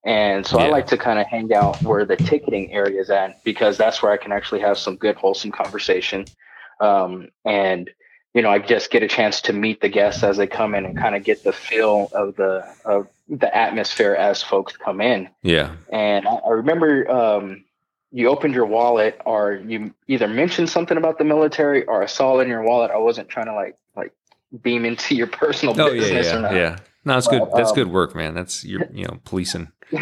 And 0.06 0.46
so 0.46 0.60
I 0.60 0.70
like 0.70 0.88
to 0.88 0.98
kind 0.98 1.20
of 1.20 1.28
hang 1.28 1.54
out 1.54 1.82
where 1.84 2.06
the 2.06 2.16
ticketing 2.16 2.72
area 2.72 3.02
is 3.02 3.10
at 3.10 3.44
because 3.44 3.78
that's 3.78 4.02
where 4.02 4.14
I 4.14 4.18
can 4.18 4.32
actually 4.32 4.62
have 4.62 4.78
some 4.78 4.96
good, 4.96 5.18
wholesome 5.18 5.52
conversation. 5.52 6.26
Um, 6.80 7.28
and 7.44 7.90
you 8.34 8.42
know, 8.42 8.50
I 8.50 8.60
just 8.60 8.92
get 8.92 9.04
a 9.04 9.08
chance 9.08 9.42
to 9.42 9.54
meet 9.54 9.82
the 9.82 9.90
guests 9.90 10.24
as 10.24 10.38
they 10.38 10.48
come 10.48 10.76
in 10.76 10.86
and 10.86 10.96
kind 10.96 11.16
of 11.16 11.24
get 11.24 11.44
the 11.44 11.52
feel 11.52 12.10
of 12.14 12.36
the 12.36 12.66
of 12.86 13.08
the 13.28 13.54
atmosphere 13.56 14.16
as 14.16 14.42
folks 14.42 14.78
come 14.78 15.02
in. 15.02 15.30
Yeah, 15.42 15.76
And 15.92 16.28
I, 16.28 16.36
I 16.36 16.50
remember 16.52 17.10
um, 17.10 17.64
you 18.12 18.30
opened 18.30 18.54
your 18.54 18.66
wallet, 18.66 19.20
or 19.26 19.56
you 19.56 19.94
either 20.08 20.28
mentioned 20.28 20.70
something 20.70 20.98
about 20.98 21.18
the 21.18 21.24
military, 21.24 21.86
or 21.86 22.04
I 22.04 22.06
saw 22.06 22.40
it 22.40 22.44
in 22.44 22.50
your 22.50 22.64
wallet. 22.64 22.92
I 22.92 22.98
wasn't 22.98 23.30
trying 23.30 23.48
to 23.48 23.56
like 23.56 23.76
like 23.96 24.14
beam 24.62 24.86
into 24.86 25.16
your 25.16 25.28
personal 25.28 25.80
oh 25.80 25.92
yeah, 25.92 26.00
business 26.00 26.28
or 26.28 26.36
yeah, 26.36 26.42
not. 26.42 26.54
yeah. 26.54 26.78
No, 27.06 27.14
that's 27.14 27.28
good. 27.28 27.40
But, 27.40 27.56
That's 27.56 27.70
um, 27.70 27.76
good 27.76 27.88
work, 27.88 28.14
man. 28.14 28.34
That's 28.34 28.64
you're 28.64 28.88
you 28.92 29.06
know 29.06 29.20
policing. 29.26 29.72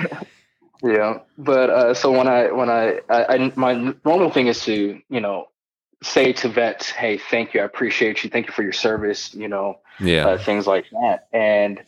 Yeah, 0.83 1.21
but 1.37 1.69
uh, 1.69 1.93
so 1.95 2.11
when 2.11 2.27
I 2.27 2.51
when 2.51 2.69
I, 2.69 2.99
I, 3.09 3.35
I 3.35 3.51
my 3.55 3.95
normal 4.05 4.29
thing 4.29 4.47
is 4.47 4.63
to 4.65 5.01
you 5.09 5.19
know 5.19 5.49
say 6.03 6.33
to 6.33 6.49
vets, 6.49 6.89
hey, 6.91 7.17
thank 7.17 7.53
you, 7.53 7.61
I 7.61 7.63
appreciate 7.63 8.23
you, 8.23 8.29
thank 8.29 8.45
you 8.45 8.53
for 8.53 8.61
your 8.61 8.73
service, 8.73 9.33
you 9.33 9.47
know, 9.47 9.79
Yeah, 9.99 10.27
uh, 10.27 10.37
things 10.37 10.67
like 10.67 10.85
that. 10.91 11.27
And 11.33 11.81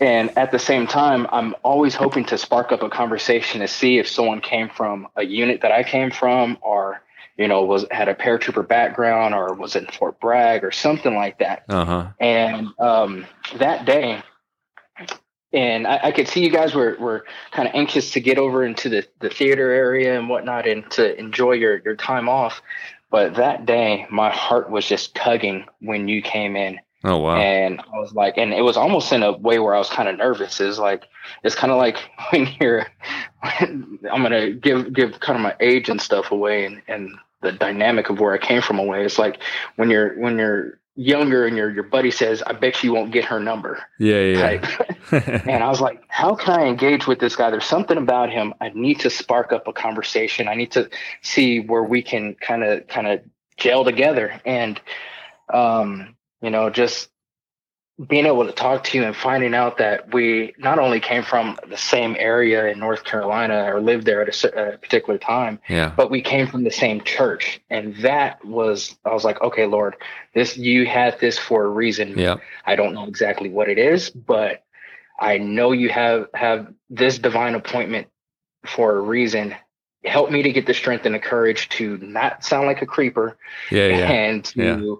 and 0.00 0.36
at 0.38 0.50
the 0.50 0.58
same 0.58 0.86
time, 0.86 1.26
I'm 1.30 1.54
always 1.62 1.94
hoping 1.94 2.24
to 2.26 2.38
spark 2.38 2.72
up 2.72 2.82
a 2.82 2.88
conversation 2.88 3.60
to 3.60 3.68
see 3.68 3.98
if 3.98 4.08
someone 4.08 4.40
came 4.40 4.70
from 4.70 5.08
a 5.14 5.22
unit 5.22 5.60
that 5.60 5.72
I 5.72 5.82
came 5.82 6.10
from, 6.10 6.56
or 6.62 7.02
you 7.40 7.48
know, 7.48 7.64
was 7.64 7.86
had 7.90 8.08
a 8.08 8.14
paratrooper 8.14 8.68
background, 8.68 9.34
or 9.34 9.54
was 9.54 9.74
in 9.74 9.86
Fort 9.86 10.20
Bragg, 10.20 10.62
or 10.62 10.70
something 10.70 11.14
like 11.14 11.38
that. 11.38 11.64
Uh-huh. 11.70 12.08
And 12.20 12.68
um, 12.78 13.26
that 13.56 13.86
day, 13.86 14.22
and 15.50 15.86
I, 15.86 16.00
I, 16.04 16.12
could 16.12 16.28
see 16.28 16.44
you 16.44 16.50
guys 16.50 16.74
were, 16.74 16.98
were 17.00 17.24
kind 17.50 17.66
of 17.66 17.74
anxious 17.74 18.10
to 18.12 18.20
get 18.20 18.36
over 18.36 18.62
into 18.62 18.90
the, 18.90 19.06
the 19.20 19.30
theater 19.30 19.70
area 19.70 20.18
and 20.18 20.28
whatnot 20.28 20.68
and 20.68 20.88
to 20.92 21.18
enjoy 21.18 21.52
your, 21.52 21.78
your 21.78 21.96
time 21.96 22.28
off. 22.28 22.60
But 23.10 23.34
that 23.36 23.64
day, 23.64 24.06
my 24.10 24.30
heart 24.30 24.70
was 24.70 24.86
just 24.86 25.14
tugging 25.14 25.64
when 25.80 26.08
you 26.08 26.20
came 26.20 26.56
in. 26.56 26.78
Oh 27.02 27.16
wow! 27.16 27.36
And 27.36 27.80
I 27.80 27.98
was 27.98 28.12
like, 28.12 28.36
and 28.36 28.52
it 28.52 28.60
was 28.60 28.76
almost 28.76 29.10
in 29.10 29.22
a 29.22 29.32
way 29.32 29.58
where 29.58 29.74
I 29.74 29.78
was 29.78 29.88
kind 29.88 30.10
of 30.10 30.18
nervous. 30.18 30.60
Is 30.60 30.78
like, 30.78 31.04
it's 31.42 31.54
kind 31.54 31.72
of 31.72 31.78
like 31.78 31.96
when 32.30 32.46
you're, 32.60 32.86
I'm 33.42 33.98
gonna 34.04 34.50
give 34.50 34.92
give 34.92 35.18
kind 35.20 35.36
of 35.36 35.42
my 35.42 35.56
age 35.60 35.88
and 35.88 36.00
stuff 36.00 36.30
away, 36.30 36.66
and 36.66 36.82
and 36.86 37.10
the 37.42 37.52
dynamic 37.52 38.10
of 38.10 38.20
where 38.20 38.32
I 38.32 38.38
came 38.38 38.62
from 38.62 38.78
away. 38.78 39.04
It's 39.04 39.18
like 39.18 39.40
when 39.76 39.90
you're 39.90 40.18
when 40.20 40.38
you're 40.38 40.80
younger 40.94 41.46
and 41.46 41.56
your 41.56 41.70
your 41.70 41.84
buddy 41.84 42.10
says, 42.10 42.42
"I 42.42 42.52
bet 42.52 42.82
you 42.82 42.92
won't 42.92 43.12
get 43.12 43.26
her 43.26 43.40
number." 43.40 43.82
Yeah, 43.98 44.20
yeah. 44.20 44.90
and 45.12 45.62
I 45.62 45.68
was 45.68 45.80
like, 45.80 46.02
"How 46.08 46.34
can 46.34 46.58
I 46.58 46.66
engage 46.66 47.06
with 47.06 47.18
this 47.18 47.36
guy? 47.36 47.50
There's 47.50 47.64
something 47.64 47.96
about 47.96 48.30
him. 48.30 48.54
I 48.60 48.70
need 48.74 49.00
to 49.00 49.10
spark 49.10 49.52
up 49.52 49.68
a 49.68 49.72
conversation. 49.72 50.48
I 50.48 50.54
need 50.54 50.72
to 50.72 50.90
see 51.22 51.60
where 51.60 51.82
we 51.82 52.02
can 52.02 52.34
kind 52.34 52.64
of 52.64 52.86
kind 52.88 53.06
of 53.06 53.20
gel 53.56 53.84
together." 53.84 54.40
And 54.44 54.80
um, 55.52 56.16
you 56.40 56.50
know, 56.50 56.70
just 56.70 57.09
being 58.08 58.24
able 58.24 58.46
to 58.46 58.52
talk 58.52 58.84
to 58.84 58.96
you 58.96 59.04
and 59.04 59.14
finding 59.14 59.54
out 59.54 59.76
that 59.78 60.14
we 60.14 60.54
not 60.58 60.78
only 60.78 61.00
came 61.00 61.22
from 61.22 61.58
the 61.68 61.76
same 61.76 62.16
area 62.18 62.68
in 62.68 62.78
North 62.78 63.04
Carolina 63.04 63.64
or 63.64 63.80
lived 63.80 64.06
there 64.06 64.22
at 64.22 64.44
a, 64.44 64.74
a, 64.74 64.78
particular 64.78 65.18
time, 65.18 65.58
yeah. 65.68 65.92
but 65.94 66.10
we 66.10 66.22
came 66.22 66.46
from 66.46 66.64
the 66.64 66.70
same 66.70 67.02
church. 67.02 67.60
And 67.68 67.94
that 67.96 68.42
was, 68.44 68.96
I 69.04 69.12
was 69.12 69.24
like, 69.24 69.40
okay, 69.42 69.66
Lord, 69.66 69.96
this, 70.34 70.56
you 70.56 70.86
had 70.86 71.20
this 71.20 71.38
for 71.38 71.64
a 71.64 71.68
reason. 71.68 72.16
Yeah. 72.16 72.36
I 72.64 72.74
don't 72.74 72.94
know 72.94 73.04
exactly 73.04 73.50
what 73.50 73.68
it 73.68 73.78
is, 73.78 74.08
but 74.08 74.64
I 75.18 75.36
know 75.36 75.72
you 75.72 75.90
have, 75.90 76.28
have 76.32 76.72
this 76.88 77.18
divine 77.18 77.54
appointment 77.54 78.08
for 78.64 78.96
a 78.96 79.00
reason. 79.00 79.54
Help 80.04 80.30
me 80.30 80.42
to 80.42 80.52
get 80.52 80.64
the 80.64 80.72
strength 80.72 81.04
and 81.04 81.14
the 81.14 81.18
courage 81.18 81.68
to 81.70 81.98
not 81.98 82.44
sound 82.44 82.66
like 82.66 82.80
a 82.80 82.86
creeper. 82.86 83.36
Yeah. 83.70 83.88
yeah. 83.88 84.10
And 84.10 84.44
to, 84.46 84.62
yeah 84.62 84.94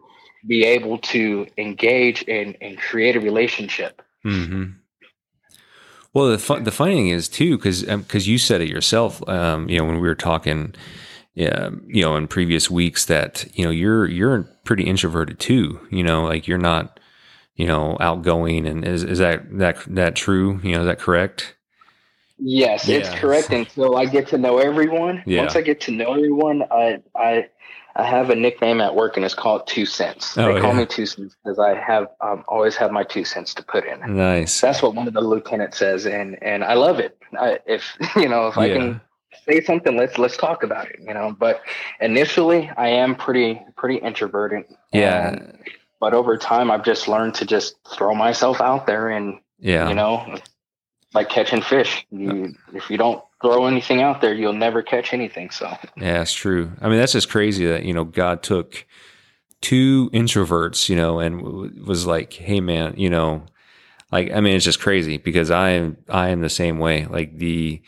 be 0.46 0.64
able 0.64 0.98
to 0.98 1.46
engage 1.58 2.24
and, 2.28 2.56
and 2.60 2.78
create 2.78 3.16
a 3.16 3.20
relationship. 3.20 4.02
Mm-hmm. 4.24 4.72
Well, 6.12 6.30
the 6.30 6.38
fun, 6.38 6.64
the 6.64 6.72
funny 6.72 6.94
thing 6.94 7.08
is 7.08 7.28
too, 7.28 7.56
because 7.56 7.82
because 7.82 8.26
um, 8.26 8.30
you 8.30 8.38
said 8.38 8.60
it 8.60 8.68
yourself, 8.68 9.26
um, 9.28 9.68
you 9.68 9.78
know, 9.78 9.84
when 9.84 10.00
we 10.00 10.08
were 10.08 10.16
talking, 10.16 10.74
yeah, 11.34 11.70
you 11.86 12.02
know, 12.02 12.16
in 12.16 12.26
previous 12.26 12.68
weeks 12.68 13.04
that 13.06 13.46
you 13.54 13.64
know 13.64 13.70
you're 13.70 14.08
you're 14.08 14.42
pretty 14.64 14.84
introverted 14.84 15.38
too. 15.38 15.80
You 15.90 16.02
know, 16.02 16.24
like 16.24 16.48
you're 16.48 16.58
not, 16.58 16.98
you 17.54 17.66
know, 17.66 17.96
outgoing, 18.00 18.66
and 18.66 18.84
is 18.84 19.04
is 19.04 19.18
that 19.18 19.56
that 19.58 19.76
that 19.86 20.16
true? 20.16 20.58
You 20.64 20.72
know, 20.72 20.80
is 20.80 20.86
that 20.86 20.98
correct? 20.98 21.54
Yes, 22.38 22.88
yeah. 22.88 22.98
it's 22.98 23.10
correct 23.10 23.50
until 23.50 23.96
I 23.96 24.06
get 24.06 24.28
to 24.28 24.38
know 24.38 24.58
everyone. 24.58 25.22
Yeah. 25.26 25.42
Once 25.42 25.54
I 25.54 25.60
get 25.60 25.80
to 25.82 25.92
know 25.92 26.14
everyone, 26.14 26.64
I 26.70 27.02
I 27.14 27.48
I 28.00 28.06
have 28.06 28.30
a 28.30 28.34
nickname 28.34 28.80
at 28.80 28.94
work 28.94 29.16
and 29.16 29.26
it's 29.26 29.34
called 29.34 29.66
Two 29.66 29.84
Cents. 29.84 30.38
Oh, 30.38 30.54
they 30.54 30.60
call 30.60 30.72
yeah. 30.72 30.80
me 30.80 30.86
Two 30.86 31.04
Cents 31.04 31.36
because 31.44 31.58
I 31.58 31.74
have 31.74 32.08
um, 32.22 32.44
always 32.48 32.74
have 32.76 32.90
my 32.90 33.04
two 33.04 33.24
cents 33.24 33.52
to 33.54 33.62
put 33.62 33.84
in. 33.84 34.16
Nice. 34.16 34.60
That's 34.60 34.80
what 34.80 34.94
one 34.94 35.06
of 35.06 35.12
the 35.12 35.20
lieutenants 35.20 35.78
says, 35.78 36.06
and 36.06 36.42
and 36.42 36.64
I 36.64 36.74
love 36.74 36.98
it. 36.98 37.18
I, 37.38 37.58
if 37.66 37.84
you 38.16 38.28
know, 38.28 38.48
if 38.48 38.56
I 38.56 38.70
can 38.70 39.00
say 39.46 39.60
something, 39.60 39.98
let's 39.98 40.16
let's 40.16 40.38
talk 40.38 40.62
about 40.62 40.88
it. 40.88 40.98
You 41.06 41.12
know, 41.12 41.36
but 41.38 41.60
initially 42.00 42.70
I 42.76 42.88
am 42.88 43.14
pretty 43.14 43.60
pretty 43.76 43.96
introverted. 43.96 44.64
Yeah. 44.92 45.38
but 46.00 46.14
over 46.14 46.38
time, 46.38 46.70
I've 46.70 46.84
just 46.84 47.06
learned 47.06 47.34
to 47.34 47.44
just 47.44 47.76
throw 47.94 48.14
myself 48.14 48.62
out 48.62 48.86
there, 48.86 49.10
and 49.10 49.40
Yeah. 49.58 49.90
you 49.90 49.94
know, 49.94 50.38
like 51.14 51.28
catching 51.28 51.62
fish. 51.62 52.06
You, 52.10 52.54
if 52.72 52.90
you 52.90 52.96
don't 52.96 53.22
throw 53.42 53.66
anything 53.66 54.02
out 54.02 54.20
there, 54.20 54.34
you'll 54.34 54.52
never 54.52 54.82
catch 54.82 55.12
anything. 55.12 55.50
So 55.50 55.66
Yeah, 55.96 56.22
it's 56.22 56.32
true. 56.32 56.72
I 56.80 56.88
mean, 56.88 56.98
that's 56.98 57.12
just 57.12 57.30
crazy 57.30 57.66
that, 57.66 57.84
you 57.84 57.92
know, 57.92 58.04
God 58.04 58.42
took 58.42 58.86
two 59.60 60.10
introverts, 60.10 60.88
you 60.88 60.96
know, 60.96 61.18
and 61.18 61.40
w- 61.42 61.84
was 61.84 62.06
like, 62.06 62.32
"Hey 62.32 62.60
man, 62.60 62.94
you 62.96 63.10
know, 63.10 63.44
like 64.12 64.32
I 64.32 64.40
mean, 64.40 64.56
it's 64.56 64.64
just 64.64 64.80
crazy 64.80 65.18
because 65.18 65.50
I 65.50 65.70
am 65.70 65.96
I 66.08 66.28
am 66.28 66.40
the 66.40 66.48
same 66.48 66.78
way. 66.78 67.06
Like 67.06 67.36
the 67.36 67.82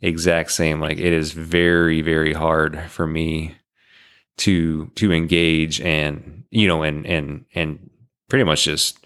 exact 0.00 0.52
same. 0.52 0.80
Like 0.80 0.98
it 0.98 1.12
is 1.12 1.32
very 1.32 2.02
very 2.02 2.32
hard 2.32 2.80
for 2.90 3.06
me 3.06 3.56
to 4.38 4.86
to 4.96 5.12
engage 5.12 5.80
and, 5.80 6.44
you 6.50 6.66
know, 6.66 6.82
and 6.82 7.06
and 7.06 7.44
and 7.54 7.90
pretty 8.28 8.44
much 8.44 8.64
just 8.64 9.04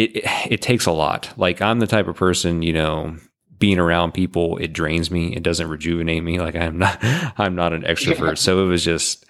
it, 0.00 0.16
it 0.16 0.52
it 0.52 0.62
takes 0.62 0.86
a 0.86 0.92
lot. 0.92 1.32
Like 1.36 1.60
I'm 1.60 1.80
the 1.80 1.86
type 1.86 2.08
of 2.08 2.16
person, 2.16 2.62
you 2.62 2.72
know, 2.72 3.16
being 3.58 3.78
around 3.78 4.12
people, 4.12 4.56
it 4.56 4.72
drains 4.72 5.10
me. 5.10 5.34
It 5.36 5.42
doesn't 5.42 5.68
rejuvenate 5.68 6.24
me. 6.24 6.40
Like 6.40 6.56
I'm 6.56 6.78
not 6.78 6.98
I'm 7.38 7.54
not 7.54 7.72
an 7.72 7.82
extrovert. 7.82 8.38
So 8.38 8.64
it 8.64 8.68
was 8.68 8.84
just 8.84 9.24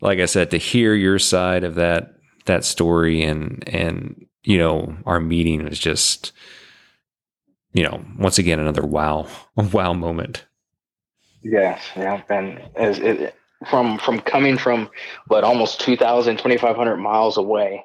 like 0.00 0.18
I 0.18 0.26
said, 0.26 0.50
to 0.50 0.58
hear 0.58 0.94
your 0.94 1.18
side 1.18 1.64
of 1.64 1.76
that 1.76 2.14
that 2.46 2.64
story 2.64 3.22
and 3.22 3.62
and 3.68 4.26
you 4.42 4.58
know, 4.58 4.96
our 5.06 5.20
meeting 5.20 5.64
was 5.64 5.78
just 5.78 6.32
you 7.72 7.84
know, 7.84 8.02
once 8.18 8.38
again 8.38 8.58
another 8.58 8.84
wow 8.84 9.28
wow 9.56 9.92
moment. 9.92 10.44
yes, 11.42 11.80
yeah, 11.96 12.22
and 12.28 12.60
as 12.74 12.98
it, 12.98 13.34
from 13.68 13.98
from 13.98 14.20
coming 14.20 14.56
from 14.56 14.88
what 15.26 15.44
almost 15.44 15.80
2,000, 15.80 16.36
2,500 16.36 16.96
miles 16.96 17.36
away 17.36 17.84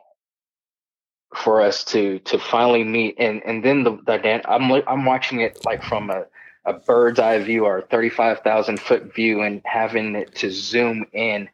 for 1.36 1.62
us 1.62 1.84
to 1.86 2.20
to 2.20 2.38
finally 2.40 2.84
meet, 2.84 3.16
and 3.20 3.42
and 3.46 3.64
then 3.64 3.84
the 3.84 3.98
the 4.06 4.18
dan- 4.18 4.42
I'm 4.46 4.72
I'm 4.88 5.06
watching 5.06 5.42
it 5.42 5.60
like 5.66 5.84
from 5.84 6.10
a 6.10 6.26
a 6.66 6.74
bird's 6.74 7.20
eye 7.20 7.40
view 7.40 7.66
or 7.66 7.82
35,000 7.82 8.80
foot 8.80 9.14
view 9.14 9.42
and 9.42 9.62
having 9.66 10.16
it 10.16 10.34
to 10.36 10.50
zoom 10.50 11.04
in 11.12 11.50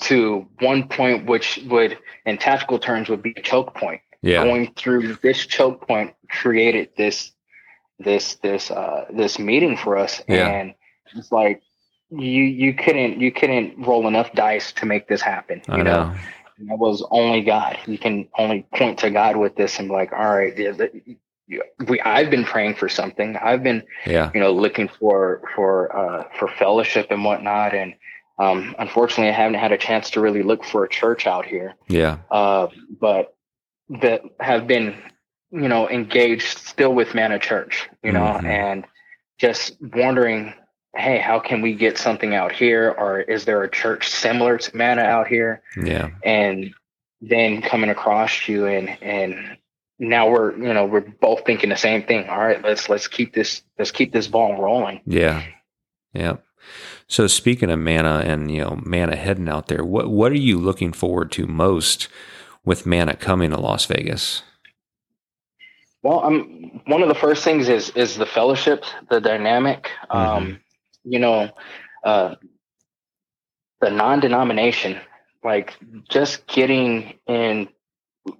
to 0.00 0.46
one 0.60 0.88
point 0.88 1.26
which 1.26 1.60
would 1.66 1.98
in 2.24 2.38
tactical 2.38 2.78
terms 2.78 3.10
would 3.10 3.20
be 3.22 3.34
a 3.36 3.42
choke 3.42 3.74
point 3.74 4.00
Yeah. 4.22 4.44
going 4.44 4.72
through 4.74 5.16
this 5.16 5.44
choke 5.46 5.86
point 5.86 6.14
created 6.30 6.88
this 6.96 7.32
this 7.98 8.36
this 8.36 8.70
uh 8.70 9.04
this 9.10 9.38
meeting 9.38 9.76
for 9.76 9.98
us 9.98 10.22
Yeah. 10.28 10.46
and 10.48 10.74
it's 11.14 11.30
like 11.30 11.60
you 12.10 12.44
you 12.44 12.72
couldn't 12.72 13.20
you 13.20 13.30
couldn't 13.30 13.78
roll 13.86 14.06
enough 14.08 14.32
dice 14.32 14.72
to 14.72 14.86
make 14.86 15.08
this 15.08 15.20
happen 15.20 15.60
you 15.68 15.74
I 15.74 15.82
know. 15.82 16.02
And 16.04 16.18
that 16.66 16.78
was 16.78 17.06
only 17.10 17.42
god 17.42 17.78
you 17.86 17.98
can 17.98 18.28
only 18.38 18.66
point 18.74 18.98
to 18.98 19.10
god 19.10 19.36
with 19.36 19.54
this 19.56 19.78
and 19.78 19.88
be 19.88 19.94
like 19.94 20.12
all 20.12 20.28
right 20.36 20.56
yeah, 20.58 20.72
the, 20.72 20.90
you- 21.04 21.16
we 21.86 21.98
i've 22.02 22.28
been 22.30 22.44
praying 22.44 22.74
for 22.74 22.88
something 22.90 23.36
i've 23.38 23.62
been 23.62 23.82
Yeah. 24.06 24.30
you 24.34 24.40
know 24.40 24.52
looking 24.52 24.88
for 24.88 25.40
for 25.54 25.96
uh 25.96 26.24
for 26.38 26.48
fellowship 26.48 27.06
and 27.10 27.24
whatnot 27.24 27.72
and 27.74 27.94
um 28.38 28.74
unfortunately 28.78 29.30
i 29.30 29.32
haven't 29.32 29.58
had 29.58 29.72
a 29.72 29.78
chance 29.78 30.10
to 30.10 30.20
really 30.20 30.42
look 30.42 30.62
for 30.64 30.84
a 30.84 30.88
church 30.88 31.26
out 31.26 31.46
here 31.46 31.74
Yeah. 31.88 32.18
uh, 32.30 32.68
but 33.00 33.34
that 34.02 34.20
have 34.38 34.66
been, 34.66 34.94
you 35.50 35.66
know, 35.66 35.88
engaged 35.88 36.58
still 36.58 36.92
with 36.92 37.14
Manna 37.14 37.38
Church, 37.38 37.88
you 38.02 38.12
know, 38.12 38.20
Mhm. 38.38 38.44
and 38.44 38.84
just 39.38 39.78
wondering, 39.80 40.52
hey, 40.98 41.18
how 41.18 41.38
can 41.38 41.62
we 41.62 41.74
get 41.74 41.96
something 41.96 42.34
out 42.34 42.52
here, 42.52 42.94
or 42.98 43.20
is 43.20 43.44
there 43.44 43.62
a 43.62 43.70
church 43.70 44.08
similar 44.08 44.58
to 44.58 44.76
Manna 44.76 45.02
out 45.02 45.28
here? 45.28 45.62
Yeah. 45.80 46.10
And 46.24 46.74
then 47.20 47.62
coming 47.62 47.90
across 47.90 48.48
you, 48.48 48.66
and 48.66 48.88
and 49.02 49.56
now 49.98 50.28
we're, 50.28 50.56
you 50.56 50.72
know, 50.74 50.84
we're 50.84 51.00
both 51.00 51.44
thinking 51.46 51.70
the 51.70 51.76
same 51.76 52.02
thing. 52.02 52.28
All 52.28 52.38
right, 52.38 52.62
let's 52.62 52.88
let's 52.88 53.06
keep 53.06 53.32
this 53.32 53.62
let's 53.78 53.90
keep 53.90 54.12
this 54.12 54.26
ball 54.26 54.60
rolling. 54.60 55.00
Yeah. 55.06 55.42
Yeah. 56.12 56.36
So 57.06 57.26
speaking 57.26 57.70
of 57.70 57.78
manna 57.78 58.22
and 58.26 58.50
you 58.50 58.60
know 58.60 58.80
manna 58.84 59.16
heading 59.16 59.48
out 59.48 59.68
there, 59.68 59.84
what 59.84 60.10
what 60.10 60.32
are 60.32 60.36
you 60.36 60.58
looking 60.58 60.92
forward 60.92 61.30
to 61.32 61.46
most 61.46 62.08
with 62.64 62.86
manna 62.86 63.16
coming 63.16 63.50
to 63.50 63.60
Las 63.60 63.86
Vegas? 63.86 64.42
Well, 66.02 66.20
I'm 66.20 66.82
one 66.86 67.02
of 67.02 67.08
the 67.08 67.14
first 67.14 67.44
things 67.44 67.68
is 67.68 67.90
is 67.90 68.16
the 68.16 68.26
fellowship, 68.26 68.84
the 69.10 69.20
dynamic. 69.20 69.90
Um, 70.10 70.60
you 71.08 71.18
know, 71.18 71.50
uh, 72.04 72.34
the 73.80 73.90
non-denomination, 73.90 74.98
like 75.44 75.74
just 76.08 76.46
getting 76.46 77.14
in 77.26 77.68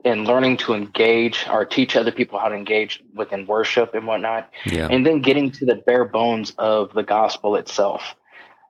and 0.04 0.26
learning 0.26 0.58
to 0.58 0.74
engage 0.74 1.46
or 1.50 1.64
teach 1.64 1.96
other 1.96 2.12
people 2.12 2.38
how 2.38 2.48
to 2.48 2.54
engage 2.54 3.02
within 3.14 3.46
worship 3.46 3.94
and 3.94 4.06
whatnot, 4.06 4.50
Yeah. 4.66 4.88
and 4.90 5.06
then 5.06 5.22
getting 5.22 5.50
to 5.52 5.64
the 5.64 5.76
bare 5.76 6.04
bones 6.04 6.52
of 6.58 6.92
the 6.92 7.02
gospel 7.02 7.56
itself. 7.56 8.14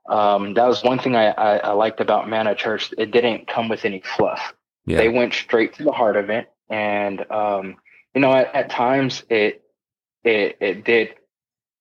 Um, 0.09 0.55
that 0.55 0.67
was 0.67 0.85
one 0.85 0.99
thing 0.99 1.17
I, 1.17 1.27
I, 1.33 1.57
I 1.59 1.73
liked 1.73 2.01
about 2.01 2.29
Manna 2.29 2.55
Church. 2.55 2.95
It 2.97 3.11
didn't 3.11 3.49
come 3.49 3.69
with 3.69 3.85
any 3.85 4.01
fluff 4.17 4.55
Yeah. 4.87 4.99
they 4.99 5.09
went 5.09 5.35
straight 5.35 5.75
to 5.75 5.83
the 5.85 5.93
heart 5.93 6.17
of 6.17 6.31
it 6.31 6.51
and 6.71 7.29
um, 7.31 7.77
you 8.15 8.21
know, 8.21 8.33
at, 8.33 8.55
at 8.55 8.71
times 8.71 9.23
it, 9.29 9.63
it, 10.25 10.57
it 10.61 10.85
did, 10.85 11.15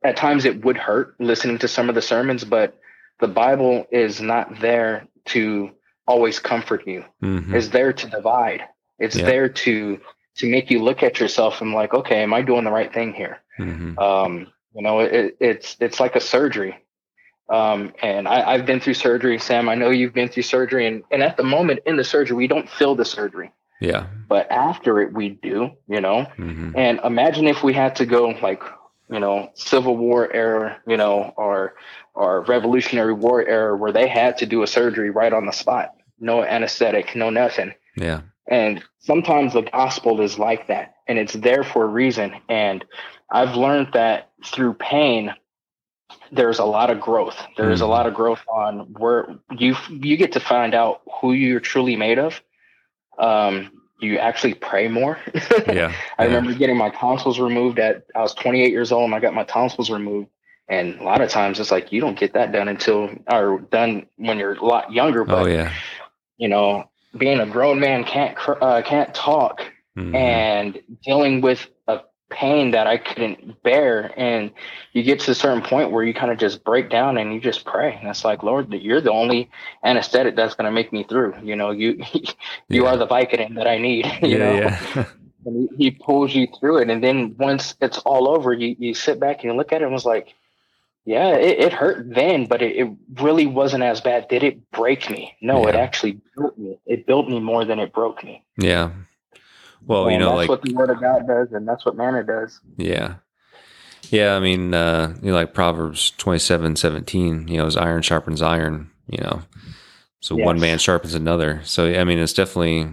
at 0.04 0.16
times 0.16 0.46
it 0.46 0.64
would 0.64 0.78
hurt 0.78 1.16
listening 1.20 1.58
to 1.60 1.68
some 1.68 1.90
of 1.90 1.96
the 1.96 2.02
sermons, 2.02 2.44
but 2.44 2.78
the 3.20 3.28
Bible 3.28 3.86
is 3.92 4.22
not 4.22 4.60
there 4.60 5.08
to 5.26 5.72
always 6.08 6.40
comfort 6.40 6.88
you. 6.88 7.04
Mhm. 7.22 7.54
It's 7.54 7.70
there 7.70 7.92
to 7.94 8.08
divide. 8.08 8.64
It's 9.00 9.16
Yeah. 9.18 9.26
there 9.26 9.50
to, 9.50 10.00
to 10.38 10.50
make 10.50 10.70
you 10.72 10.82
look 10.84 11.04
at 11.04 11.20
yourself 11.20 11.62
and 11.62 11.74
like, 11.74 11.94
okay, 11.94 12.22
am 12.24 12.34
I 12.34 12.42
doing 12.44 12.64
the 12.64 12.72
right 12.72 12.94
thing 12.94 13.14
here? 13.14 13.40
Mhm. 13.60 13.98
um, 14.00 14.48
you 14.76 14.84
know 14.84 15.00
it, 15.00 15.36
it's 15.40 15.76
it's 15.80 16.00
like 16.00 16.16
a 16.16 16.20
surgery 16.20 16.76
um, 17.50 17.92
and 18.04 18.28
I, 18.28 18.52
i've 18.52 18.66
been 18.68 18.80
through 18.80 18.94
surgery 18.94 19.40
sam 19.40 19.68
i 19.70 19.74
know 19.74 19.90
you've 19.90 20.14
been 20.14 20.28
through 20.30 20.44
surgery 20.44 20.86
and, 20.86 21.04
and 21.10 21.24
at 21.24 21.38
the 21.38 21.44
moment 21.44 21.80
in 21.88 21.96
the 21.96 22.04
surgery 22.04 22.36
we 22.38 22.46
don't 22.48 22.70
feel 22.70 22.94
the 22.94 23.04
surgery 23.06 23.52
Yeah. 23.82 24.06
but 24.30 24.52
after 24.52 25.02
it 25.02 25.12
we 25.14 25.30
do 25.30 25.72
you 25.88 26.02
know 26.02 26.28
Mhm. 26.38 26.74
and 26.78 27.00
imagine 27.04 27.48
if 27.48 27.64
we 27.64 27.74
had 27.74 27.96
to 27.96 28.06
go 28.06 28.28
like 28.44 28.62
you 29.10 29.20
know 29.20 29.50
civil 29.56 29.96
war 29.98 30.32
era 30.34 30.78
you 30.88 30.98
know 30.98 31.34
or 31.38 31.76
or 32.14 32.42
revolutionary 32.42 33.14
war 33.14 33.42
era 33.48 33.76
where 33.76 33.92
they 33.92 34.08
had 34.08 34.38
to 34.38 34.46
do 34.46 34.64
a 34.64 34.68
surgery 34.68 35.10
right 35.10 35.34
on 35.34 35.46
the 35.46 35.52
spot 35.52 35.96
no 36.20 36.44
anesthetic 36.44 37.16
no 37.16 37.30
nothing 37.30 37.74
Yeah. 37.96 38.22
and 38.48 38.84
sometimes 39.00 39.54
the 39.54 39.62
gospel 39.64 40.20
is 40.22 40.38
like 40.38 40.68
that, 40.68 40.96
and 41.08 41.18
it's 41.18 41.34
there 41.34 41.64
for 41.64 41.84
a 41.84 41.88
reason. 41.88 42.36
And 42.50 42.84
I've 43.32 43.56
learned 43.56 43.90
that 43.94 44.30
through 44.46 44.74
pain, 44.76 45.34
there's 46.32 46.60
a 46.60 46.66
lot 46.66 46.90
of 46.90 47.00
growth. 47.00 47.38
There's 47.56 47.82
a 47.82 47.86
Mhm. 47.86 47.90
lot 47.90 48.08
of 48.08 48.14
growth 48.14 48.44
on 48.48 48.80
where 48.98 49.36
you 49.52 49.76
you 49.90 50.18
get 50.18 50.34
to 50.34 50.40
find 50.40 50.74
out 50.74 51.02
who 51.22 51.34
you're 51.34 51.60
truly 51.62 51.96
made 51.96 52.20
of. 52.20 52.42
Um, 53.18 53.72
you 54.00 54.18
actually 54.18 54.54
pray 54.54 54.88
more. 54.88 55.18
Yeah. 55.68 55.92
I 56.18 56.24
Yeah. 56.24 56.28
remember 56.36 56.54
getting 56.54 56.78
my 56.78 56.90
tonsils 56.92 57.40
removed 57.40 57.80
at 57.80 58.04
I 58.16 58.22
was 58.22 58.34
28 58.34 58.72
years 58.72 58.92
old, 58.92 59.06
and 59.06 59.16
I 59.16 59.20
got 59.20 59.34
my 59.34 59.44
tonsils 59.44 59.90
removed. 59.90 60.30
And 60.70 61.00
a 61.00 61.04
lot 61.04 61.22
of 61.22 61.30
times, 61.30 61.60
it's 61.60 61.72
like 61.72 61.92
you 61.92 62.02
don't 62.02 62.20
get 62.20 62.34
that 62.34 62.52
done 62.52 62.68
until 62.68 63.10
or 63.32 63.60
done 63.72 64.06
when 64.18 64.38
you're 64.38 64.54
a 64.54 64.66
lot 64.66 64.92
younger. 64.92 65.24
But 65.24 65.44
Oh 65.44 65.46
yeah. 65.48 65.72
you 66.38 66.48
know, 66.50 66.90
being 67.18 67.40
a 67.40 67.46
grown 67.46 67.80
man 67.80 68.04
can't 68.04 68.38
uh, 68.48 68.82
can't 68.84 69.14
talk 69.14 69.62
Mhm. 69.98 70.14
and 70.16 70.80
dealing 71.04 71.42
with 71.42 71.68
a 71.88 72.02
pain 72.30 72.72
that 72.72 72.88
I 72.88 72.98
couldn't 72.98 73.62
bear, 73.64 74.12
and 74.18 74.52
you 74.94 75.04
get 75.04 75.20
to 75.22 75.32
a 75.32 75.36
certain 75.36 75.62
point 75.62 75.92
where 75.92 76.04
you 76.04 76.14
kind 76.14 76.32
of 76.32 76.38
just 76.38 76.64
break 76.64 76.90
down 76.90 77.18
and 77.18 77.34
you 77.34 77.40
just 77.40 77.66
pray, 77.66 77.96
and 78.00 78.08
it's 78.10 78.26
like, 78.26 78.44
Lord, 78.44 78.72
that 78.72 78.82
you're 78.82 79.02
the 79.02 79.12
only 79.12 79.50
anesthetic 79.84 80.36
that's 80.36 80.56
going 80.56 80.66
to 80.66 80.72
make 80.72 80.92
me 80.92 81.04
through. 81.04 81.36
You 81.44 81.56
know, 81.56 81.72
you 81.72 82.04
you 82.70 82.84
Yeah. 82.84 82.90
are 82.90 82.98
the 82.98 83.08
Vicodin 83.08 83.56
that 83.56 83.68
I 83.68 83.78
need. 83.78 84.06
You 84.22 84.28
yeah. 84.30 84.38
know, 84.38 84.54
Yeah. 84.56 85.06
and 85.46 85.70
he, 85.78 85.92
pulls 85.92 86.36
you 86.36 86.48
through 86.60 86.80
it, 86.80 86.90
and 86.90 87.02
then 87.04 87.36
once 87.38 87.76
it's 87.82 88.00
all 88.00 88.28
over, 88.28 88.52
you 88.54 88.76
you 88.80 88.94
sit 88.94 89.20
back 89.20 89.38
and 89.38 89.46
you 89.46 89.54
look 89.54 89.72
at 89.72 89.82
it 89.82 89.86
and 89.86 89.94
was 89.94 90.06
like. 90.06 90.34
Yeah, 91.10 91.38
it, 91.38 91.60
it 91.60 91.72
hurt 91.72 92.14
then, 92.14 92.48
but 92.48 92.62
it, 92.62 92.76
it 92.76 92.90
really 93.22 93.46
wasn't 93.46 93.82
as 93.84 94.02
bad. 94.02 94.28
Did 94.28 94.44
it 94.44 94.70
break 94.72 95.10
me? 95.10 95.38
No, 95.42 95.66
it 95.68 95.74
actually 95.74 96.20
built 96.36 96.58
me. 96.58 96.78
It 96.86 97.06
built 97.08 97.30
me 97.30 97.40
more 97.40 97.64
than 97.64 97.80
it 97.80 97.94
broke 97.94 98.26
me. 98.26 98.44
yeah. 98.58 98.92
Well, 99.86 100.12
you 100.12 100.18
know, 100.18 100.38
that's 100.38 100.38
like 100.38 100.50
what 100.50 100.62
the 100.62 100.74
word 100.74 100.90
of 100.90 101.00
God 101.02 101.28
does, 101.28 101.52
and 101.52 101.68
that's 101.68 101.86
what 101.86 101.96
manna 101.96 102.24
does. 102.24 102.60
Yeah. 102.78 103.16
Yeah, 104.10 104.36
I 104.36 104.40
mean, 104.40 104.74
uh, 104.74 105.16
you 105.22 105.32
know, 105.32 105.36
like 105.36 105.54
Proverbs 105.54 106.12
twenty 106.18 106.40
seven 106.40 106.76
seventeen, 106.76 107.48
you 107.48 107.58
know, 107.58 107.66
as 107.66 107.76
iron 107.76 108.02
sharpens 108.02 108.42
iron, 108.42 108.90
you 109.08 109.20
know. 109.20 109.42
So 110.20 110.36
one 110.36 110.60
man 110.60 110.80
sharpens 110.80 111.14
another. 111.14 111.62
So 111.64 111.86
I 111.86 112.04
mean 112.04 112.20
it's 112.20 112.34
definitely 112.34 112.90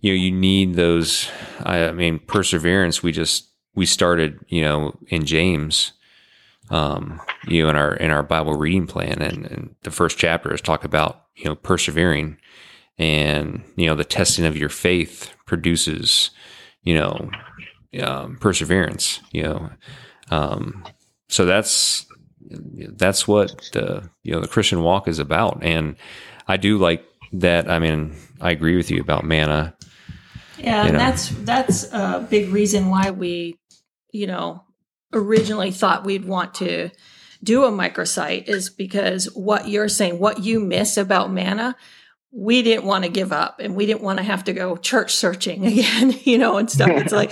you 0.00 0.12
know, 0.12 0.16
you 0.16 0.32
need 0.32 0.74
those 0.74 1.30
I, 1.60 1.88
I 1.88 1.92
mean, 1.92 2.18
perseverance 2.18 3.02
we 3.02 3.12
just 3.12 3.48
we 3.74 3.86
started, 3.86 4.38
you 4.48 4.62
know, 4.62 4.98
in 5.08 5.24
James, 5.24 5.92
um, 6.70 7.20
you 7.46 7.62
know, 7.62 7.70
in 7.70 7.76
our 7.76 7.94
in 7.94 8.10
our 8.10 8.22
Bible 8.22 8.54
reading 8.54 8.86
plan 8.86 9.22
and, 9.22 9.46
and 9.46 9.74
the 9.82 9.90
first 9.90 10.18
chapter 10.18 10.52
is 10.52 10.60
talk 10.60 10.84
about, 10.84 11.26
you 11.36 11.44
know, 11.44 11.54
persevering 11.54 12.36
and, 12.98 13.62
you 13.76 13.86
know, 13.86 13.94
the 13.94 14.04
testing 14.04 14.44
of 14.44 14.56
your 14.56 14.68
faith 14.68 15.34
produces, 15.46 16.30
you 16.82 16.94
know, 16.94 17.30
um, 18.00 18.36
perseverance. 18.40 19.20
You 19.32 19.42
know, 19.44 19.70
um, 20.30 20.84
so 21.28 21.44
that's 21.44 22.06
that's 22.50 23.26
what 23.26 23.70
the 23.72 24.08
you 24.22 24.32
know 24.32 24.40
the 24.40 24.48
Christian 24.48 24.82
walk 24.82 25.08
is 25.08 25.18
about, 25.18 25.62
and 25.62 25.96
I 26.48 26.56
do 26.56 26.78
like 26.78 27.04
that. 27.32 27.70
I 27.70 27.78
mean, 27.78 28.14
I 28.40 28.50
agree 28.50 28.76
with 28.76 28.90
you 28.90 29.00
about 29.00 29.24
manna. 29.24 29.74
Yeah, 30.58 30.82
You 30.82 30.88
and 30.88 30.92
know. 30.92 30.98
that's 30.98 31.28
that's 31.28 31.92
a 31.92 32.26
big 32.28 32.50
reason 32.50 32.88
why 32.88 33.10
we, 33.10 33.58
you 34.10 34.26
know, 34.26 34.64
originally 35.12 35.70
thought 35.70 36.04
we'd 36.04 36.24
want 36.24 36.54
to 36.54 36.90
do 37.42 37.64
a 37.64 37.72
microsite 37.72 38.48
is 38.48 38.70
because 38.70 39.26
what 39.34 39.68
you're 39.68 39.88
saying, 39.88 40.18
what 40.18 40.44
you 40.44 40.60
miss 40.60 40.96
about 40.96 41.32
manna, 41.32 41.74
we 42.34 42.62
didn't 42.62 42.84
want 42.84 43.04
to 43.04 43.10
give 43.10 43.30
up 43.30 43.60
and 43.60 43.76
we 43.76 43.84
didn't 43.84 44.00
want 44.02 44.18
to 44.18 44.22
have 44.24 44.44
to 44.44 44.52
go 44.54 44.76
church 44.76 45.14
searching 45.14 45.66
again, 45.72 46.14
you 46.24 46.38
know, 46.38 46.56
and 46.56 46.70
stuff. 46.70 46.88
It's 46.90 47.12
like, 47.12 47.30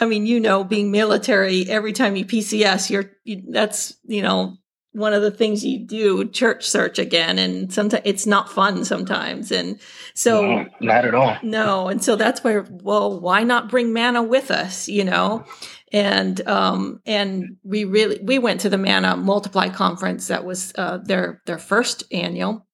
I 0.00 0.06
mean, 0.06 0.26
you 0.26 0.40
know, 0.40 0.64
being 0.64 0.90
military, 0.90 1.68
every 1.68 1.92
time 1.92 2.16
you 2.16 2.24
PCS, 2.24 2.90
you're, 2.90 3.12
you, 3.24 3.42
that's, 3.50 3.94
you 4.04 4.22
know, 4.22 4.56
one 4.92 5.12
of 5.12 5.22
the 5.22 5.30
things 5.30 5.62
you 5.64 5.86
do, 5.86 6.24
church 6.30 6.66
search 6.66 6.98
again. 6.98 7.38
And 7.38 7.72
sometimes 7.72 8.02
it's 8.06 8.26
not 8.26 8.50
fun 8.50 8.84
sometimes. 8.84 9.52
And 9.52 9.78
so, 10.14 10.40
No, 10.40 10.66
not 10.80 11.04
at 11.04 11.14
all. 11.14 11.36
no, 11.42 11.88
and 11.88 12.02
so 12.02 12.16
that's 12.16 12.42
where 12.42 12.66
well, 12.68 13.20
why 13.20 13.42
not 13.44 13.68
bring 13.68 13.92
manna 13.92 14.22
with 14.22 14.50
us, 14.50 14.88
you 14.88 15.04
know? 15.04 15.44
And 15.92 16.40
um 16.48 17.00
and 17.06 17.58
we 17.62 17.84
really 17.84 18.18
we 18.22 18.38
went 18.40 18.62
to 18.62 18.70
the 18.70 18.78
Manna 18.78 19.16
Multiply 19.16 19.68
conference 19.68 20.28
that 20.28 20.44
was 20.44 20.72
uh 20.76 20.96
their 20.98 21.42
their 21.46 21.58
first 21.58 22.04
annual 22.10 22.66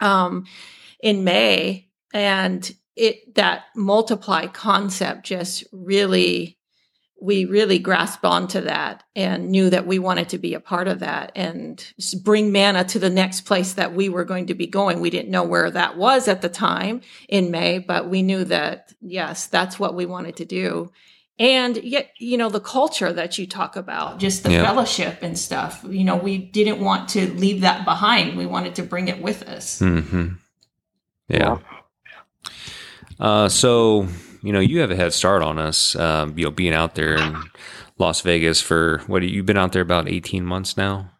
um 0.00 0.44
in 1.02 1.24
May 1.24 1.88
and 2.14 2.74
it 2.96 3.34
that 3.34 3.64
multiply 3.74 4.46
concept 4.46 5.24
just 5.26 5.64
really 5.72 6.58
we 7.20 7.44
really 7.44 7.78
grasped 7.78 8.24
onto 8.24 8.60
that 8.62 9.04
and 9.14 9.48
knew 9.48 9.70
that 9.70 9.86
we 9.86 10.00
wanted 10.00 10.28
to 10.30 10.38
be 10.38 10.54
a 10.54 10.60
part 10.60 10.88
of 10.88 10.98
that 10.98 11.30
and 11.36 11.92
bring 12.24 12.50
manna 12.50 12.82
to 12.82 12.98
the 12.98 13.08
next 13.08 13.42
place 13.42 13.74
that 13.74 13.94
we 13.94 14.08
were 14.08 14.24
going 14.24 14.46
to 14.46 14.54
be 14.54 14.66
going. 14.66 15.00
We 15.00 15.08
didn't 15.10 15.30
know 15.30 15.44
where 15.44 15.70
that 15.70 15.96
was 15.96 16.26
at 16.26 16.42
the 16.42 16.48
time 16.48 17.00
in 17.28 17.52
May, 17.52 17.78
but 17.78 18.08
we 18.08 18.22
knew 18.22 18.42
that, 18.46 18.92
yes, 19.00 19.46
that's 19.46 19.78
what 19.78 19.94
we 19.94 20.04
wanted 20.04 20.34
to 20.38 20.44
do. 20.44 20.90
And 21.38 21.76
yet, 21.76 22.10
you 22.18 22.36
know, 22.36 22.48
the 22.48 22.58
culture 22.60 23.12
that 23.12 23.38
you 23.38 23.46
talk 23.46 23.76
about, 23.76 24.18
just 24.18 24.42
the 24.42 24.50
Yeah. 24.50 24.64
fellowship 24.64 25.18
and 25.22 25.38
stuff, 25.38 25.84
you 25.88 26.02
know, 26.02 26.16
we 26.16 26.38
didn't 26.38 26.80
want 26.80 27.08
to 27.10 27.32
leave 27.34 27.60
that 27.60 27.84
behind. 27.84 28.36
We 28.36 28.46
wanted 28.46 28.74
to 28.76 28.82
bring 28.82 29.06
it 29.06 29.22
with 29.22 29.44
us. 29.44 29.78
hmm 29.78 30.26
Yeah. 31.28 31.58
Uh, 33.18 33.48
so 33.48 34.08
you 34.42 34.52
know, 34.52 34.60
you 34.60 34.80
have 34.80 34.90
a 34.90 34.96
head 34.96 35.12
start 35.12 35.42
on 35.42 35.58
us. 35.58 35.94
Um, 35.96 36.36
you 36.36 36.44
know, 36.44 36.50
being 36.50 36.74
out 36.74 36.94
there 36.94 37.14
in 37.14 37.36
Las 37.98 38.20
Vegas 38.22 38.60
for 38.60 38.98
what? 39.06 39.22
You've 39.22 39.46
been 39.46 39.58
out 39.58 39.72
there 39.72 39.82
about 39.82 40.08
eighteen 40.08 40.44
months 40.44 40.76
now. 40.76 41.10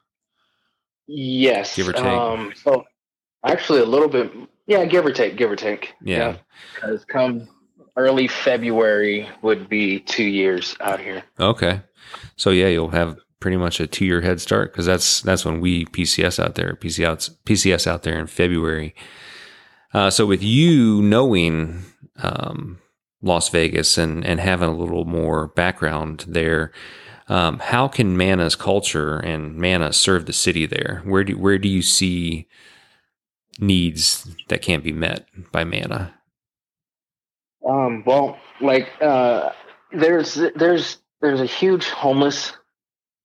Yes. 1.06 1.76
Give 1.76 1.88
or 1.88 1.92
take. 1.92 2.04
Um, 2.04 2.52
so 2.56 2.84
actually, 3.44 3.80
a 3.80 3.86
little 3.86 4.08
bit. 4.08 4.32
Yeah, 4.66 4.84
give 4.84 5.04
or 5.04 5.12
take. 5.12 5.36
Give 5.36 5.50
or 5.50 5.56
take. 5.56 5.94
Yeah. 6.02 6.36
Because 6.74 7.04
come 7.04 7.48
early 7.96 8.28
February 8.28 9.28
would 9.42 9.68
be 9.68 10.00
two 10.00 10.24
years 10.24 10.76
out 10.80 11.00
here. 11.00 11.22
Okay. 11.38 11.82
So 12.36 12.50
yeah, 12.50 12.68
you'll 12.68 12.90
have 12.90 13.18
pretty 13.40 13.56
much 13.56 13.80
a 13.80 13.86
two 13.86 14.04
year 14.04 14.20
head 14.20 14.40
start 14.40 14.72
because 14.72 14.86
that's 14.86 15.20
that's 15.22 15.44
when 15.44 15.60
we 15.60 15.84
PCS 15.86 16.42
out 16.42 16.54
there, 16.54 16.74
PCS 16.74 17.36
PCS 17.44 17.86
out 17.86 18.02
there 18.02 18.18
in 18.18 18.26
February. 18.26 18.94
Uh, 19.94 20.10
so 20.10 20.26
with 20.26 20.42
you 20.42 21.02
knowing 21.02 21.82
um, 22.22 22.78
Las 23.22 23.48
Vegas 23.48 23.98
and 23.98 24.24
and 24.24 24.40
having 24.40 24.68
a 24.68 24.76
little 24.76 25.04
more 25.04 25.48
background 25.48 26.24
there, 26.26 26.72
um, 27.28 27.58
how 27.58 27.88
can 27.88 28.16
Manna's 28.16 28.56
culture 28.56 29.18
and 29.18 29.56
Manna 29.56 29.92
serve 29.92 30.26
the 30.26 30.32
city 30.32 30.66
there? 30.66 31.02
Where 31.04 31.24
do 31.24 31.38
where 31.38 31.58
do 31.58 31.68
you 31.68 31.82
see 31.82 32.48
needs 33.58 34.28
that 34.48 34.62
can't 34.62 34.84
be 34.84 34.92
met 34.92 35.26
by 35.52 35.64
Manna? 35.64 36.14
Um, 37.68 38.02
well, 38.04 38.38
like 38.60 38.88
uh, 39.00 39.50
there's 39.92 40.34
there's 40.56 40.98
there's 41.20 41.40
a 41.40 41.46
huge 41.46 41.88
homeless 41.88 42.52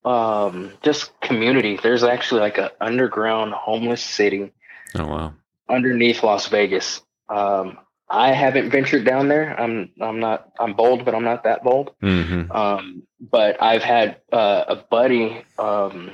um 0.06 0.73
just 0.84 1.19
community. 1.21 1.80
There's 1.82 2.03
actually 2.03 2.41
like 2.41 2.58
an 2.58 2.69
underground 2.80 3.53
homeless 3.53 4.03
city 4.03 4.53
Oh 4.95 5.06
wow, 5.06 5.34
underneath 5.69 6.23
Las 6.23 6.47
Vegas. 6.47 7.01
Um, 7.30 7.77
I 8.10 8.32
haven't 8.32 8.69
ventured 8.69 9.03
down 9.06 9.27
there. 9.27 9.60
I'm 9.60 9.91
I'm 9.99 10.19
not 10.19 10.49
I'm 10.60 10.73
bold, 10.73 11.03
but 11.03 11.13
I'm 11.13 11.23
not 11.25 11.43
that 11.43 11.63
bold. 11.63 11.91
hmm 12.01 12.49
Um, 12.51 13.03
but 13.19 13.62
I've 13.62 13.84
had 13.84 14.21
uh, 14.32 14.63
a 14.69 14.75
buddy, 14.77 15.43
um, 15.60 16.12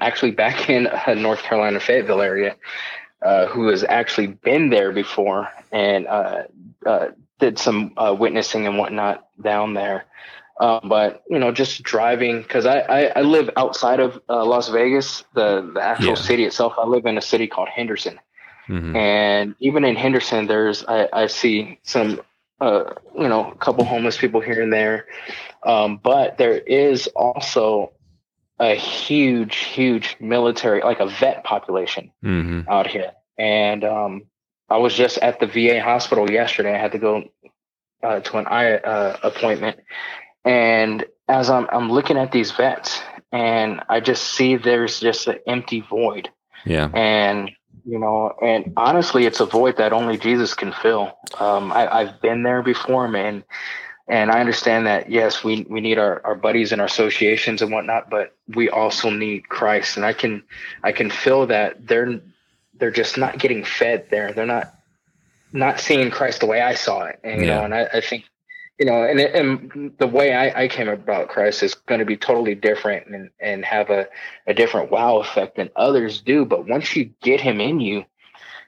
actually 0.00 0.30
back 0.32 0.68
in 0.70 0.86
uh, 0.86 1.14
North 1.14 1.42
Carolina, 1.42 1.80
Fayetteville 1.80 2.20
area, 2.20 2.56
uh, 3.22 3.46
who 3.46 3.68
has 3.68 3.82
actually 3.82 4.28
been 4.28 4.70
there 4.70 4.92
before, 4.92 5.48
and 5.72 6.06
uh, 6.06 6.42
uh, 6.86 7.06
did 7.40 7.58
some 7.58 7.94
uh, 7.96 8.14
witnessing 8.18 8.66
and 8.66 8.78
whatnot 8.78 9.26
down 9.42 9.74
there. 9.74 10.04
Um, 10.60 10.80
but 10.84 11.22
you 11.28 11.38
know, 11.38 11.50
just 11.52 11.82
driving 11.82 12.42
because 12.42 12.66
I, 12.66 12.80
I, 12.80 13.00
I 13.16 13.20
live 13.22 13.50
outside 13.56 14.00
of 14.00 14.20
uh, 14.28 14.44
Las 14.44 14.68
Vegas, 14.68 15.24
the 15.34 15.68
the 15.74 15.80
actual 15.82 16.10
Yeah. 16.10 16.14
city 16.14 16.44
itself. 16.44 16.74
I 16.78 16.86
live 16.86 17.06
in 17.06 17.16
a 17.18 17.22
city 17.22 17.46
called 17.48 17.68
Henderson, 17.68 18.18
Mhm. 18.68 18.94
and 18.94 19.54
even 19.60 19.84
in 19.84 19.96
Henderson, 19.96 20.46
there's 20.46 20.84
I, 20.86 21.08
I 21.12 21.26
see 21.26 21.78
some 21.82 22.20
uh, 22.60 22.84
you 23.16 23.28
know 23.28 23.50
a 23.52 23.54
couple 23.56 23.84
homeless 23.84 24.16
people 24.18 24.40
here 24.40 24.62
and 24.62 24.72
there, 24.72 25.06
um, 25.62 25.98
but 26.02 26.38
there 26.38 26.58
is 26.58 27.06
also 27.16 27.92
a 28.60 28.74
huge, 28.74 29.56
huge 29.56 30.16
military, 30.20 30.82
like 30.82 30.98
a 31.00 31.06
vet 31.06 31.44
population 31.44 32.10
Mhm. 32.24 32.66
out 32.68 32.88
here. 32.88 33.12
And 33.38 33.84
um, 33.84 34.24
I 34.68 34.78
was 34.78 34.94
just 34.94 35.16
at 35.18 35.38
the 35.38 35.46
VA 35.46 35.80
hospital 35.80 36.28
yesterday. 36.30 36.74
I 36.74 36.78
had 36.78 36.90
to 36.92 36.98
go 36.98 37.22
uh, 38.02 38.18
to 38.20 38.38
an 38.38 38.46
eye 38.48 38.74
uh, 38.74 39.16
appointment, 39.22 39.78
and 40.44 41.04
as 41.28 41.48
I'm 41.50 41.68
I'm 41.72 41.90
looking 41.90 42.16
at 42.18 42.32
these 42.32 42.50
vets, 42.50 43.00
and 43.32 43.80
I 43.88 44.00
just 44.00 44.24
see 44.34 44.56
there's 44.56 44.98
just 45.00 45.26
an 45.28 45.38
empty 45.46 45.80
void, 45.80 46.28
Yeah. 46.64 46.88
and 46.92 47.50
you 47.84 47.98
know, 47.98 48.34
and 48.42 48.72
honestly, 48.76 49.26
it's 49.26 49.40
a 49.40 49.46
void 49.46 49.76
that 49.78 49.92
only 49.92 50.18
Jesus 50.18 50.54
can 50.54 50.72
fill. 50.72 51.16
Um, 51.38 51.72
I, 51.72 51.88
I've 51.88 52.20
been 52.20 52.42
there 52.42 52.62
before, 52.62 53.08
man. 53.08 53.44
And 54.08 54.30
I 54.30 54.40
understand 54.40 54.86
that 54.86 55.10
yes, 55.10 55.44
we, 55.44 55.66
we 55.68 55.80
need 55.80 55.98
our, 55.98 56.24
our 56.24 56.34
buddies 56.34 56.72
and 56.72 56.80
our 56.80 56.86
associations 56.86 57.60
and 57.60 57.70
whatnot, 57.70 58.08
but 58.08 58.34
we 58.54 58.70
also 58.70 59.10
need 59.10 59.48
Christ. 59.50 59.96
And 59.96 60.06
I 60.06 60.14
can 60.14 60.42
I 60.82 60.92
can 60.92 61.10
feel 61.10 61.46
that 61.48 61.86
they're 61.86 62.20
they're 62.78 62.90
just 62.90 63.18
not 63.18 63.38
getting 63.38 63.64
fed 63.64 64.06
there. 64.10 64.32
They're 64.32 64.46
not 64.46 64.72
not 65.52 65.78
seeing 65.80 66.10
Christ 66.10 66.40
the 66.40 66.46
way 66.46 66.62
I 66.62 66.74
saw 66.74 67.04
it. 67.04 67.20
And 67.22 67.40
you 67.40 67.46
Yeah. 67.46 67.56
know, 67.58 67.64
and 67.64 67.74
I, 67.74 67.84
I 67.94 68.00
think 68.00 68.24
you 68.78 68.86
know, 68.86 69.02
and 69.02 69.18
and 69.20 69.92
the 69.98 70.06
way 70.06 70.34
I, 70.34 70.64
I 70.64 70.68
came 70.68 70.88
about 70.88 71.28
Christ 71.28 71.62
is 71.62 71.74
going 71.74 71.98
to 71.98 72.04
be 72.06 72.16
totally 72.16 72.54
different 72.54 73.08
and 73.08 73.30
and 73.40 73.64
have 73.64 73.90
a 73.90 74.08
a 74.46 74.54
different 74.54 74.90
wow 74.90 75.18
effect 75.18 75.56
than 75.56 75.70
others 75.76 76.20
do. 76.20 76.44
But 76.44 76.66
once 76.66 76.94
you 76.94 77.10
get 77.20 77.40
Him 77.40 77.60
in 77.60 77.80
you, 77.80 78.04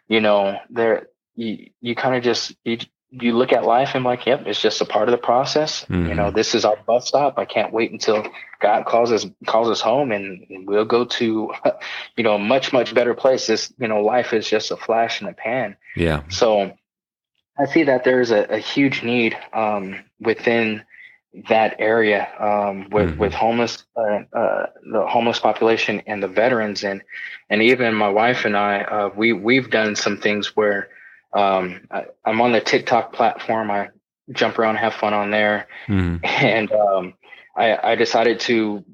you 0.09 0.21
know, 0.21 0.59
there 0.69 1.09
you 1.37 1.71
you 1.81 1.95
kind 1.95 2.17
of 2.17 2.23
just 2.23 2.55
you 2.65 2.79
you 3.13 3.33
look 3.37 3.53
at 3.53 3.65
life 3.65 3.95
and 3.95 4.05
like, 4.05 4.27
yep, 4.27 4.45
it's 4.47 4.61
just 4.61 4.81
a 4.81 4.85
part 4.85 5.09
of 5.09 5.13
the 5.13 5.19
process. 5.19 5.85
You 5.89 5.97
Mhm. 5.97 6.17
know, 6.17 6.31
this 6.31 6.55
is 6.55 6.65
our 6.65 6.77
bus 6.77 7.09
stop. 7.09 7.39
I 7.39 7.45
can't 7.45 7.73
wait 7.73 7.91
until 7.91 8.25
God 8.61 8.85
calls 8.87 9.11
us 9.11 9.27
calls 9.47 9.69
us 9.69 9.81
home, 9.81 10.13
and 10.13 10.47
we'll 10.67 10.85
go 10.85 11.05
to, 11.05 11.53
you 12.17 12.25
know, 12.25 12.35
a 12.35 12.39
much 12.39 12.73
much 12.73 12.95
better 12.95 13.15
place. 13.15 13.47
This 13.47 13.73
you 13.79 13.89
know, 13.89 14.03
life 14.03 14.33
is 14.33 14.49
just 14.49 14.71
a 14.71 14.77
flash 14.77 15.21
in 15.21 15.27
the 15.27 15.33
pan. 15.33 15.77
Yeah. 15.97 16.23
So 16.29 16.73
I 17.61 17.67
see 17.67 17.83
that 17.85 18.05
there's 18.05 18.31
a, 18.31 18.45
a 18.45 18.59
huge 18.59 19.03
need 19.03 19.37
um, 19.53 19.97
within 20.21 20.83
that 21.49 21.77
area 21.79 22.29
um, 22.41 22.89
with 22.91 23.11
Mhm. 23.11 23.19
with 23.19 23.33
homeless 23.35 23.85
uh, 23.97 24.21
uh, 24.33 24.67
the 24.93 25.07
homeless 25.07 25.39
population 25.39 26.03
and 26.07 26.23
the 26.23 26.29
veterans 26.29 26.83
and 26.83 27.03
and 27.51 27.63
even 27.63 27.95
my 27.95 28.09
wife 28.09 28.45
and 28.45 28.57
I 28.57 28.81
uh, 28.81 29.11
we 29.15 29.33
we've 29.33 29.71
done 29.71 29.95
some 29.95 30.17
things 30.19 30.57
where 30.57 30.89
um, 31.33 31.87
I, 31.91 32.07
I'm 32.25 32.41
on 32.41 32.53
the 32.53 32.61
TikTok 32.61 33.13
platform 33.13 33.71
I 33.71 33.91
jump 34.33 34.59
around 34.59 34.77
have 34.77 34.95
fun 34.95 35.15
on 35.15 35.31
there 35.31 35.69
Mhm. 35.87 36.21
and 36.25 36.73
um, 36.73 37.15
I, 37.57 37.93
I 37.93 37.95
decided 37.95 38.41
to 38.41 38.85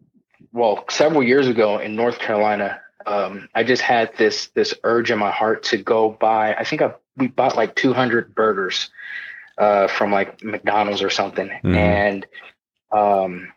well 0.52 0.85
several 0.90 1.22
years 1.22 1.48
ago 1.48 1.79
in 1.79 1.96
North 1.96 2.18
Carolina 2.18 2.81
um, 3.07 3.48
I 3.55 3.62
just 3.62 3.83
had 3.83 4.14
this 4.18 4.48
this 4.48 4.74
urge 4.85 5.11
in 5.11 5.18
my 5.18 5.31
heart 5.31 5.62
to 5.64 5.79
go 5.79 6.11
buy 6.11 6.55
I 6.55 6.64
think 6.64 6.83
I 6.83 6.92
we 7.16 7.29
bought 7.29 7.57
like 7.57 7.74
200 7.74 8.35
burgers 8.35 8.90
uh, 9.59 9.87
from 9.88 10.12
like 10.12 10.42
McDonald's 10.42 11.02
or 11.02 11.11
something 11.11 11.48
Mhm. 11.64 11.76
and 11.76 12.26
um, 12.92 13.52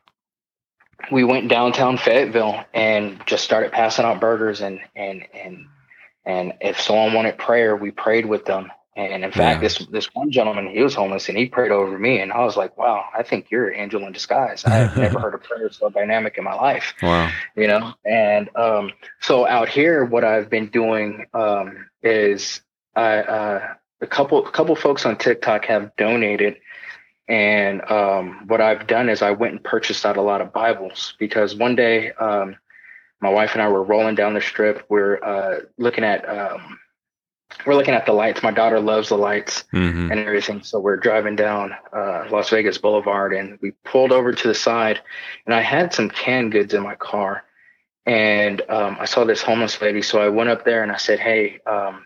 we 1.11 1.23
went 1.23 1.47
downtown 1.49 1.97
Fayetteville 1.97 2.63
and 2.73 3.21
just 3.25 3.43
started 3.43 3.71
passing 3.71 4.05
out 4.05 4.19
burgers 4.19 4.61
and 4.61 4.79
and 4.95 5.25
and 5.33 5.65
and 6.25 6.53
if 6.61 6.79
someone 6.81 7.13
wanted 7.13 7.37
prayer 7.37 7.75
we 7.75 7.91
prayed 7.91 8.25
with 8.25 8.45
them 8.45 8.71
and 8.95 9.23
in 9.23 9.31
fact 9.31 9.57
Yeah. 9.57 9.67
this 9.67 9.77
this 9.87 10.13
one 10.13 10.29
gentleman 10.31 10.67
he 10.67 10.81
was 10.81 10.93
homeless 10.95 11.29
and 11.29 11.37
he 11.37 11.45
prayed 11.47 11.71
over 11.71 11.97
me 11.97 12.19
and 12.19 12.31
I 12.31 12.39
was 12.43 12.57
like 12.57 12.77
wow 12.77 13.05
I 13.17 13.23
think 13.23 13.49
you're 13.49 13.69
an 13.69 13.79
angel 13.79 14.05
in 14.05 14.11
disguise 14.11 14.65
I've 14.65 14.95
never 14.97 15.19
heard 15.23 15.33
a 15.35 15.37
prayer 15.37 15.69
so 15.71 15.89
dynamic 15.89 16.37
in 16.37 16.43
my 16.43 16.53
life 16.55 16.93
Wow. 17.01 17.29
you 17.55 17.67
know 17.67 17.93
and 18.05 18.49
um 18.55 18.91
so 19.21 19.47
out 19.47 19.69
here 19.69 20.03
what 20.03 20.23
i've 20.25 20.49
been 20.49 20.67
doing 20.67 21.25
um 21.33 21.87
is 22.03 22.61
i 22.95 23.17
uh 23.19 23.73
a 24.01 24.07
couple 24.07 24.45
a 24.45 24.51
couple 24.51 24.75
folks 24.75 25.05
on 25.05 25.17
tiktok 25.17 25.65
have 25.65 25.95
donated 25.97 26.57
and 27.27 27.81
um 27.91 28.47
what 28.47 28.61
i've 28.61 28.87
done 28.87 29.09
is 29.09 29.21
i 29.21 29.31
went 29.31 29.53
and 29.53 29.63
purchased 29.63 30.05
out 30.05 30.17
a 30.17 30.21
lot 30.21 30.41
of 30.41 30.51
bibles 30.53 31.13
because 31.19 31.55
one 31.55 31.75
day 31.75 32.11
um 32.13 32.55
my 33.21 33.29
wife 33.29 33.51
and 33.53 33.61
i 33.61 33.67
were 33.67 33.83
rolling 33.83 34.15
down 34.15 34.33
the 34.33 34.41
strip 34.41 34.85
we're 34.89 35.21
uh 35.23 35.59
looking 35.77 36.03
at 36.03 36.27
um 36.29 36.79
we're 37.65 37.75
looking 37.75 37.95
at 37.95 38.05
the 38.05 38.13
lights 38.13 38.43
my 38.43 38.51
daughter 38.51 38.79
loves 38.79 39.09
the 39.09 39.17
lights 39.17 39.63
Mhm. 39.73 40.11
and 40.11 40.19
everything. 40.19 40.61
So 40.61 40.79
we're 40.79 40.97
driving 40.97 41.35
down 41.35 41.75
uh, 41.91 42.25
Las 42.29 42.51
Vegas 42.51 42.77
Boulevard 42.77 43.33
and 43.33 43.57
we 43.59 43.71
pulled 43.83 44.11
over 44.11 44.31
to 44.31 44.47
the 44.47 44.53
side 44.53 45.01
and 45.47 45.55
I 45.55 45.61
had 45.61 45.91
some 45.91 46.09
canned 46.11 46.51
goods 46.51 46.75
in 46.75 46.83
my 46.83 46.93
car 46.95 47.43
and 48.05 48.61
um, 48.69 48.97
I 48.99 49.05
saw 49.05 49.23
this 49.23 49.41
homeless 49.41 49.81
lady. 49.81 50.03
So 50.03 50.21
I 50.21 50.29
went 50.29 50.51
up 50.51 50.63
there 50.63 50.83
and 50.83 50.91
I 50.91 50.97
said, 50.97 51.19
Hey, 51.19 51.59
um, 51.65 52.05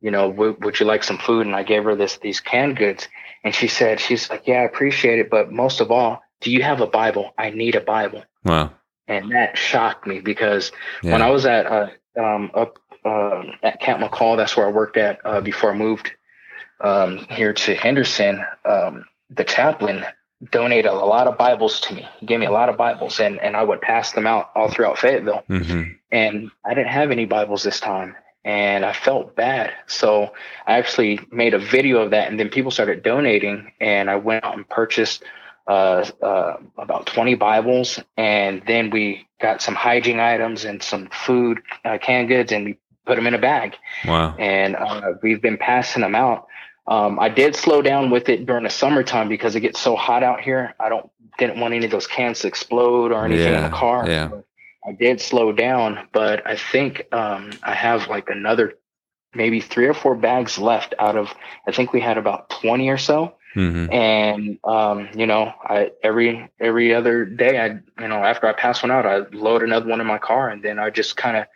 you 0.00 0.10
know, 0.10 0.30
w- 0.30 0.56
would 0.60 0.78
you 0.80 0.86
like 0.86 1.04
some 1.04 1.18
food? 1.18 1.46
And 1.46 1.54
I 1.54 1.62
gave 1.62 1.84
her 1.84 1.94
this, 1.94 2.18
these 2.18 2.40
canned 2.40 2.76
goods 2.76 3.08
and 3.44 3.54
she 3.54 3.68
said, 3.68 4.00
she's 4.00 4.28
like, 4.30 4.46
yeah, 4.46 4.60
I 4.60 4.64
appreciate 4.64 5.18
it. 5.18 5.30
But 5.30 5.50
most 5.52 5.80
of 5.80 5.90
all, 5.90 6.22
do 6.40 6.50
you 6.50 6.62
have 6.62 6.80
a 6.80 6.86
Bible? 6.86 7.32
I 7.38 7.50
need 7.50 7.74
a 7.74 7.80
Bible. 7.80 8.24
Wow. 8.44 8.72
And 9.08 9.32
that 9.32 9.58
shocked 9.58 10.06
me 10.06 10.20
because 10.20 10.72
Yeah. 11.02 11.12
when 11.12 11.22
I 11.22 11.30
was 11.30 11.44
at 11.46 11.66
uh, 11.66 11.88
um, 12.18 12.50
up 12.54 12.78
um, 13.04 13.52
at 13.62 13.80
Camp 13.80 14.00
McCall, 14.02 14.36
that's 14.36 14.56
where 14.56 14.66
I 14.66 14.70
worked 14.70 14.96
at 14.96 15.20
uh, 15.24 15.40
before 15.40 15.72
I 15.72 15.76
moved 15.76 16.12
um, 16.80 17.18
here 17.30 17.52
to 17.52 17.74
Henderson. 17.74 18.44
Um, 18.64 19.04
the 19.30 19.44
chaplain 19.44 20.04
donated 20.50 20.86
a 20.86 20.94
lot 20.94 21.26
of 21.26 21.36
Bibles 21.36 21.80
to 21.82 21.94
me. 21.94 22.08
He 22.18 22.26
gave 22.26 22.40
me 22.40 22.46
a 22.46 22.50
lot 22.50 22.68
of 22.68 22.76
Bibles, 22.76 23.20
and 23.20 23.38
and 23.40 23.56
I 23.56 23.62
would 23.62 23.80
pass 23.80 24.12
them 24.12 24.26
out 24.26 24.50
all 24.54 24.70
throughout 24.70 24.98
Fayetteville. 24.98 25.44
Mhm. 25.48 25.96
And 26.10 26.50
I 26.64 26.74
didn't 26.74 26.88
have 26.92 27.10
any 27.10 27.26
Bibles 27.26 27.62
this 27.62 27.80
time, 27.80 28.16
and 28.44 28.84
I 28.84 28.92
felt 28.92 29.36
bad. 29.36 29.72
So 29.86 30.32
I 30.66 30.78
actually 30.78 31.20
made 31.30 31.54
a 31.54 31.58
video 31.58 32.00
of 32.02 32.10
that, 32.10 32.28
and 32.30 32.38
then 32.40 32.48
people 32.48 32.70
started 32.70 33.02
donating, 33.02 33.72
and 33.80 34.08
I 34.10 34.16
went 34.16 34.44
out 34.44 34.56
and 34.56 34.68
purchased 34.68 35.22
uh, 35.66 36.04
uh, 36.22 36.56
about 36.78 37.06
20 37.06 37.34
Bibles, 37.34 38.00
and 38.16 38.62
then 38.66 38.90
we 38.90 39.26
got 39.40 39.62
some 39.62 39.74
hygiene 39.74 40.18
items 40.18 40.64
and 40.64 40.82
some 40.82 41.08
food, 41.12 41.60
uh, 41.84 41.98
canned 41.98 42.28
goods, 42.28 42.50
and 42.52 42.64
we 42.64 42.78
put 43.06 43.16
them 43.16 43.26
in 43.26 43.34
a 43.34 43.38
bag, 43.38 43.76
Wow. 44.06 44.34
and 44.38 44.74
uh, 44.76 45.12
we've 45.22 45.40
been 45.42 45.58
passing 45.58 46.02
them 46.02 46.14
out. 46.14 46.46
Um, 46.86 47.20
I 47.20 47.28
did 47.28 47.54
slow 47.54 47.82
down 47.82 48.10
with 48.10 48.28
it 48.28 48.46
during 48.46 48.64
the 48.64 48.70
summertime 48.70 49.28
because 49.28 49.54
it 49.54 49.60
gets 49.60 49.78
so 49.80 49.94
hot 49.96 50.22
out 50.22 50.40
here. 50.40 50.74
I 50.80 50.88
don't 50.88 51.08
didn't 51.38 51.60
want 51.60 51.72
any 51.72 51.84
of 51.84 51.90
those 51.90 52.06
cans 52.06 52.40
to 52.40 52.48
explode 52.48 53.12
or 53.12 53.24
anything 53.24 53.54
in 53.54 53.62
the 53.62 53.68
car. 53.70 54.06
yeah. 54.08 54.30
I 54.86 54.92
did 54.92 55.20
slow 55.20 55.52
down, 55.52 56.08
but 56.12 56.46
I 56.46 56.56
think 56.56 57.06
um, 57.12 57.50
I 57.62 57.74
have 57.74 58.08
like 58.08 58.30
another 58.30 58.74
maybe 59.34 59.60
three 59.60 59.86
or 59.86 59.94
four 59.94 60.14
bags 60.14 60.58
left 60.58 60.94
out 60.98 61.16
of 61.16 61.32
I 61.66 61.72
think 61.72 61.92
we 61.92 62.00
had 62.00 62.18
about 62.18 62.50
20 62.50 62.88
or 62.88 62.98
so. 62.98 63.34
Mhm. 63.54 63.92
And 63.92 64.58
um, 64.64 65.08
you 65.14 65.26
know, 65.26 65.52
I 65.64 65.90
every 66.02 66.48
every 66.58 66.94
other 66.94 67.24
day 67.24 67.60
I 67.60 67.66
you 68.00 68.08
know, 68.08 68.24
after 68.24 68.46
I 68.46 68.52
pass 68.52 68.82
one 68.82 68.90
out, 68.90 69.06
I 69.06 69.18
load 69.32 69.62
another 69.62 69.88
one 69.88 70.00
in 70.00 70.06
my 70.06 70.18
car 70.18 70.48
and 70.48 70.62
then 70.62 70.78
I 70.78 70.90
just 70.90 71.16
kind 71.16 71.36
of 71.36 71.46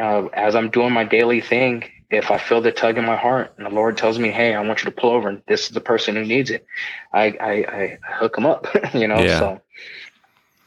uh, 0.00 0.26
as 0.32 0.54
I'm 0.54 0.70
doing 0.70 0.92
my 0.92 1.04
daily 1.04 1.40
thing, 1.40 1.84
if 2.10 2.30
I 2.30 2.38
feel 2.38 2.60
the 2.60 2.72
tug 2.72 2.98
in 2.98 3.04
my 3.04 3.16
heart 3.16 3.54
and 3.56 3.66
the 3.66 3.70
Lord 3.70 3.96
tells 3.96 4.18
me, 4.18 4.30
"Hey, 4.30 4.54
I 4.54 4.60
want 4.60 4.82
you 4.82 4.90
to 4.90 4.96
pull 4.96 5.10
over, 5.10 5.28
and 5.28 5.42
this 5.46 5.64
is 5.64 5.70
the 5.70 5.80
person 5.80 6.16
who 6.16 6.24
needs 6.24 6.50
it," 6.50 6.66
I 7.12 7.26
I, 7.40 7.52
I 7.52 7.98
hook 8.14 8.34
them 8.34 8.46
up. 8.46 8.66
you 8.94 9.08
know, 9.08 9.20
Yeah. 9.22 9.38
so, 9.40 9.60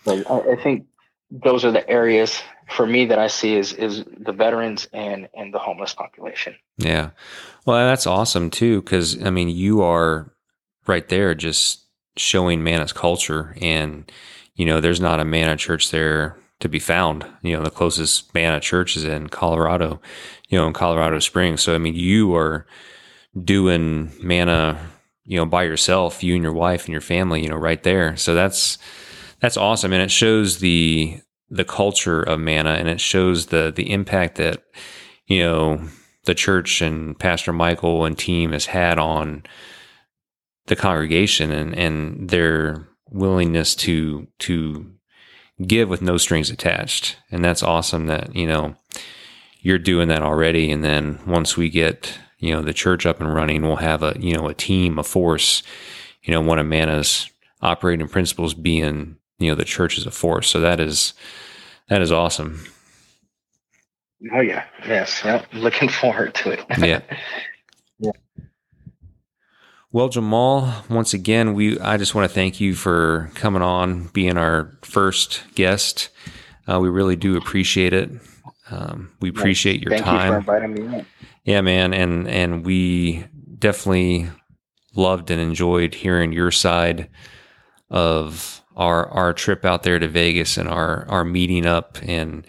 so 0.06 0.24
I, 0.30 0.54
I 0.54 0.64
think 0.64 0.88
those 1.30 1.66
are 1.66 1.72
the 1.72 1.88
areas 1.90 2.42
for 2.70 2.86
me 2.86 3.06
that 3.06 3.20
I 3.20 3.28
see 3.28 3.56
is 3.56 3.74
is 3.74 4.04
the 4.18 4.34
veterans 4.34 4.88
and 4.94 5.30
and 5.34 5.54
the 5.54 5.60
homeless 5.60 5.94
population. 5.94 6.56
Yeah. 6.78 7.12
Well, 7.66 7.78
that's 7.88 8.08
awesome 8.08 8.50
too, 8.50 8.82
because 8.82 9.22
I 9.24 9.30
mean, 9.30 9.50
you 9.50 9.82
are 9.82 10.34
right 10.88 11.08
there 11.10 11.36
just 11.36 11.84
showing 12.16 12.64
Manna's 12.64 12.94
culture. 12.94 13.56
And, 13.62 14.12
you 14.56 14.66
know, 14.66 14.82
there's 14.82 15.02
not 15.02 15.20
a 15.20 15.26
Manna 15.26 15.56
church 15.56 15.92
there 15.92 16.38
to 16.60 16.70
be 16.70 16.80
found. 16.80 17.26
You 17.42 17.56
know, 17.56 17.64
the 17.64 17.70
closest 17.70 18.34
Manna 18.34 18.60
church 18.60 18.98
is 18.98 19.04
in 19.04 19.28
Colorado, 19.28 20.02
you 20.50 20.58
know, 20.58 20.68
in 20.68 20.74
Colorado 20.74 21.20
Springs. 21.20 21.62
So, 21.62 21.76
I 21.76 21.78
mean, 21.78 21.96
you 21.96 22.36
are 22.36 22.66
doing 23.44 24.12
Manna, 24.22 24.80
you 25.26 25.38
know, 25.38 25.46
by 25.46 25.64
yourself, 25.64 26.24
you 26.24 26.34
and 26.34 26.44
your 26.44 26.54
wife 26.54 26.86
and 26.86 26.92
your 26.92 27.02
family, 27.02 27.44
you 27.44 27.50
know, 27.50 27.56
right 27.56 27.84
there. 27.84 28.16
So 28.18 28.34
that's, 28.34 28.78
that's 29.40 29.58
awesome. 29.58 29.94
And 29.94 30.02
it 30.02 30.12
shows 30.12 30.60
the, 30.60 31.20
the 31.50 31.66
culture 31.66 32.22
of 32.22 32.40
Manna 32.40 32.72
and 32.72 32.88
it 32.88 33.02
shows 33.02 33.48
the, 33.48 33.72
the 33.76 33.92
impact 33.92 34.36
that, 34.36 34.64
you 35.26 35.40
know, 35.40 35.82
the 36.26 36.36
church 36.36 36.82
and 36.82 37.18
Pastor 37.18 37.54
Michael 37.54 38.06
and 38.06 38.18
team 38.18 38.52
has 38.52 38.66
had 38.66 39.00
on 39.00 39.44
the 40.68 40.76
congregation 40.76 41.52
and 41.52 41.74
and 41.76 42.30
their 42.30 42.88
willingness 43.10 43.74
to 43.74 44.28
to 44.40 44.92
give 45.66 45.90
with 45.90 46.02
no 46.02 46.18
strings 46.18 46.50
attached. 46.50 47.18
And 47.32 47.44
that's 47.44 47.64
awesome 47.64 48.06
that, 48.08 48.36
you 48.36 48.46
know, 48.46 48.76
you're 49.62 49.80
doing 49.80 50.08
that 50.10 50.22
already. 50.22 50.70
And 50.72 50.84
then 50.84 51.20
once 51.26 51.58
we 51.58 51.70
get, 51.70 52.20
you 52.38 52.54
know, 52.54 52.62
the 52.62 52.74
church 52.74 53.06
up 53.06 53.20
and 53.20 53.34
running, 53.34 53.64
we'll 53.64 53.78
have 53.78 54.04
a, 54.04 54.16
you 54.20 54.36
know, 54.36 54.48
a 54.48 54.54
team, 54.54 55.00
a 55.00 55.04
force, 55.04 55.64
you 56.22 56.32
know, 56.32 56.42
one 56.42 56.60
of 56.60 56.68
Manna's 56.68 57.30
operating 57.62 58.08
principles 58.08 58.54
being, 58.54 59.17
you 59.40 59.50
know, 59.50 59.56
the 59.56 59.66
church 59.66 59.98
is 59.98 60.06
a 60.06 60.12
force. 60.12 60.50
So 60.50 60.60
that 60.60 60.80
is, 60.80 61.14
that 61.90 62.02
is 62.02 62.12
awesome. 62.12 62.66
Oh 64.34 64.42
yeah. 64.42 64.66
Yes. 64.88 65.22
Yep. 65.24 65.46
Looking 65.54 65.90
forward 65.90 66.34
to 66.36 66.52
it. 66.52 66.66
yeah. 66.80 67.02
Yeah. 68.00 68.12
Well, 69.92 70.10
Jamal, 70.10 70.84
once 70.88 71.16
again, 71.16 71.56
we 71.56 71.80
I 71.80 71.98
just 71.98 72.14
want 72.14 72.30
to 72.30 72.34
thank 72.34 72.60
you 72.60 72.76
for 72.76 73.32
coming 73.34 73.64
on, 73.64 74.10
being 74.14 74.38
our 74.38 74.78
first 74.84 75.44
guest. 75.56 76.10
Uh, 76.68 76.80
we 76.80 76.90
really 76.90 77.16
do 77.16 77.38
appreciate 77.38 77.94
it. 77.94 78.12
Um, 78.70 79.12
we 79.20 79.30
appreciate 79.30 79.82
your 79.82 79.92
thank 79.92 80.04
time. 80.04 80.34
You 80.34 80.42
for 80.42 80.58
inviting 80.58 80.74
me. 80.92 80.98
In. 81.00 81.06
Yeah, 81.46 81.62
man, 81.62 81.94
and 81.94 82.28
and 82.28 82.64
we 82.64 83.26
definitely 83.58 84.30
loved 84.94 85.32
and 85.32 85.42
enjoyed 85.42 85.96
hearing 85.96 86.34
your 86.34 86.52
side 86.52 87.10
of 87.90 88.62
our 88.78 89.10
our 89.10 89.34
trip 89.34 89.66
out 89.66 89.84
there 89.84 90.00
to 90.00 90.08
Vegas 90.08 90.58
and 90.58 90.70
our 90.70 91.06
our 91.10 91.26
meeting 91.26 91.66
up. 91.66 91.98
And 92.04 92.48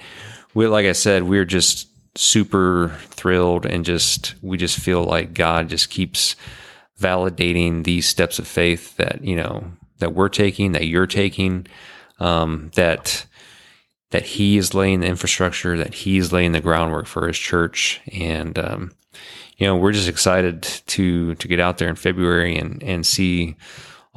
we 0.54 0.68
like 0.68 0.86
I 0.86 0.92
said, 0.92 1.24
we're 1.24 1.44
just 1.44 1.88
super 2.14 2.96
thrilled 3.06 3.66
and 3.66 3.84
just 3.84 4.34
we 4.42 4.56
just 4.56 4.78
feel 4.78 5.02
like 5.02 5.34
God 5.34 5.68
just 5.68 5.90
keeps 5.90 6.36
validating 7.00 7.84
these 7.84 8.06
steps 8.06 8.38
of 8.38 8.46
faith 8.46 8.96
that 8.96 9.24
you 9.24 9.34
know 9.34 9.72
that 9.98 10.14
we're 10.14 10.28
taking, 10.28 10.72
that 10.72 10.86
you're 10.86 11.06
taking, 11.06 11.66
um, 12.20 12.70
that 12.74 13.26
that 14.10 14.24
He 14.24 14.58
is 14.58 14.74
laying 14.74 15.00
the 15.00 15.06
infrastructure, 15.06 15.76
that 15.76 15.94
He's 15.94 16.32
laying 16.32 16.52
the 16.52 16.60
groundwork 16.60 17.06
for 17.06 17.26
His 17.26 17.38
church, 17.38 18.00
and 18.12 18.58
um, 18.58 18.92
you 19.56 19.66
know 19.66 19.76
we're 19.76 19.92
just 19.92 20.08
excited 20.08 20.62
to 20.62 21.34
to 21.36 21.48
get 21.48 21.60
out 21.60 21.78
there 21.78 21.88
in 21.88 21.96
February 21.96 22.56
and 22.56 22.82
and 22.82 23.06
see 23.06 23.56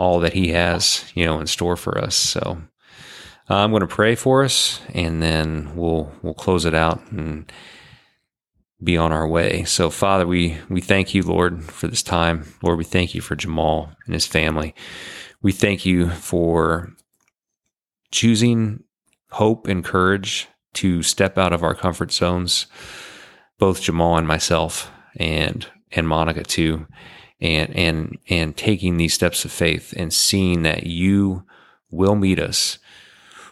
all 0.02 0.20
that 0.20 0.34
He 0.34 0.50
has 0.50 1.06
you 1.16 1.26
know 1.26 1.40
in 1.40 1.48
store 1.48 1.76
for 1.76 1.98
us. 1.98 2.16
So. 2.16 2.62
Uh, 3.50 3.56
I'm 3.56 3.72
going 3.72 3.82
to 3.82 3.88
pray 3.88 4.16
for 4.16 4.46
us, 4.46 4.80
and 4.94 5.22
then 5.22 5.76
we'll 5.76 6.10
we'll 6.22 6.34
close 6.34 6.64
it 6.64 6.74
out 6.74 7.02
and 7.12 7.52
be 8.84 8.98
on 8.98 9.12
our 9.12 9.28
way. 9.28 9.64
So, 9.64 9.90
Father, 9.90 10.26
we, 10.26 10.58
we 10.70 10.82
thank 10.82 11.14
you, 11.14 11.22
Lord, 11.22 11.64
for 11.64 11.88
this 11.88 12.04
time. 12.04 12.46
Lord, 12.64 12.78
we 12.78 12.84
thank 12.84 13.14
you 13.14 13.22
for 13.22 13.36
Jamal 13.36 13.92
and 14.06 14.14
his 14.14 14.26
family. 14.26 14.74
We 15.42 15.52
thank 15.52 15.86
you 15.86 16.10
for 16.10 16.94
choosing 18.12 18.84
hope 19.32 19.68
and 19.68 19.84
courage 19.84 20.48
to 20.74 21.04
step 21.04 21.38
out 21.38 21.54
of 21.54 21.64
our 21.64 21.76
comfort 21.76 22.12
zones, 22.12 22.68
both 23.60 23.82
Jamal 23.82 24.18
and 24.18 24.28
myself, 24.28 24.92
and 25.16 25.68
and 25.92 26.08
Monica 26.08 26.44
too, 26.44 26.88
and 27.42 27.76
and 27.76 28.18
and 28.30 28.56
taking 28.56 28.98
these 28.98 29.14
steps 29.14 29.44
of 29.46 29.52
faith 29.52 29.94
and 29.98 30.14
seeing 30.14 30.62
that 30.64 30.86
you 30.86 31.44
will 31.90 32.16
meet 32.16 32.40
us 32.40 32.78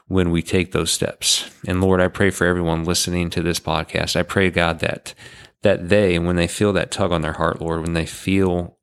when 0.08 0.32
we 0.32 0.42
take 0.42 0.72
those 0.72 0.92
steps. 0.92 1.50
And 1.68 1.82
Lord, 1.82 2.02
I 2.02 2.08
pray 2.08 2.30
for 2.32 2.46
everyone 2.46 2.84
listening 2.84 3.30
to 3.32 3.42
this 3.42 3.60
podcast. 3.60 4.16
I 4.16 4.24
pray, 4.24 4.50
God, 4.50 4.80
that 4.80 5.14
that 5.62 5.90
they, 5.90 6.18
when 6.20 6.36
they 6.36 6.48
feel 6.48 6.72
that 6.74 6.92
tug 6.92 7.12
on 7.12 7.22
their 7.22 7.34
heart, 7.34 7.62
Lord, 7.62 7.82
when 7.82 7.94
they 7.94 8.06
feel 8.06 8.78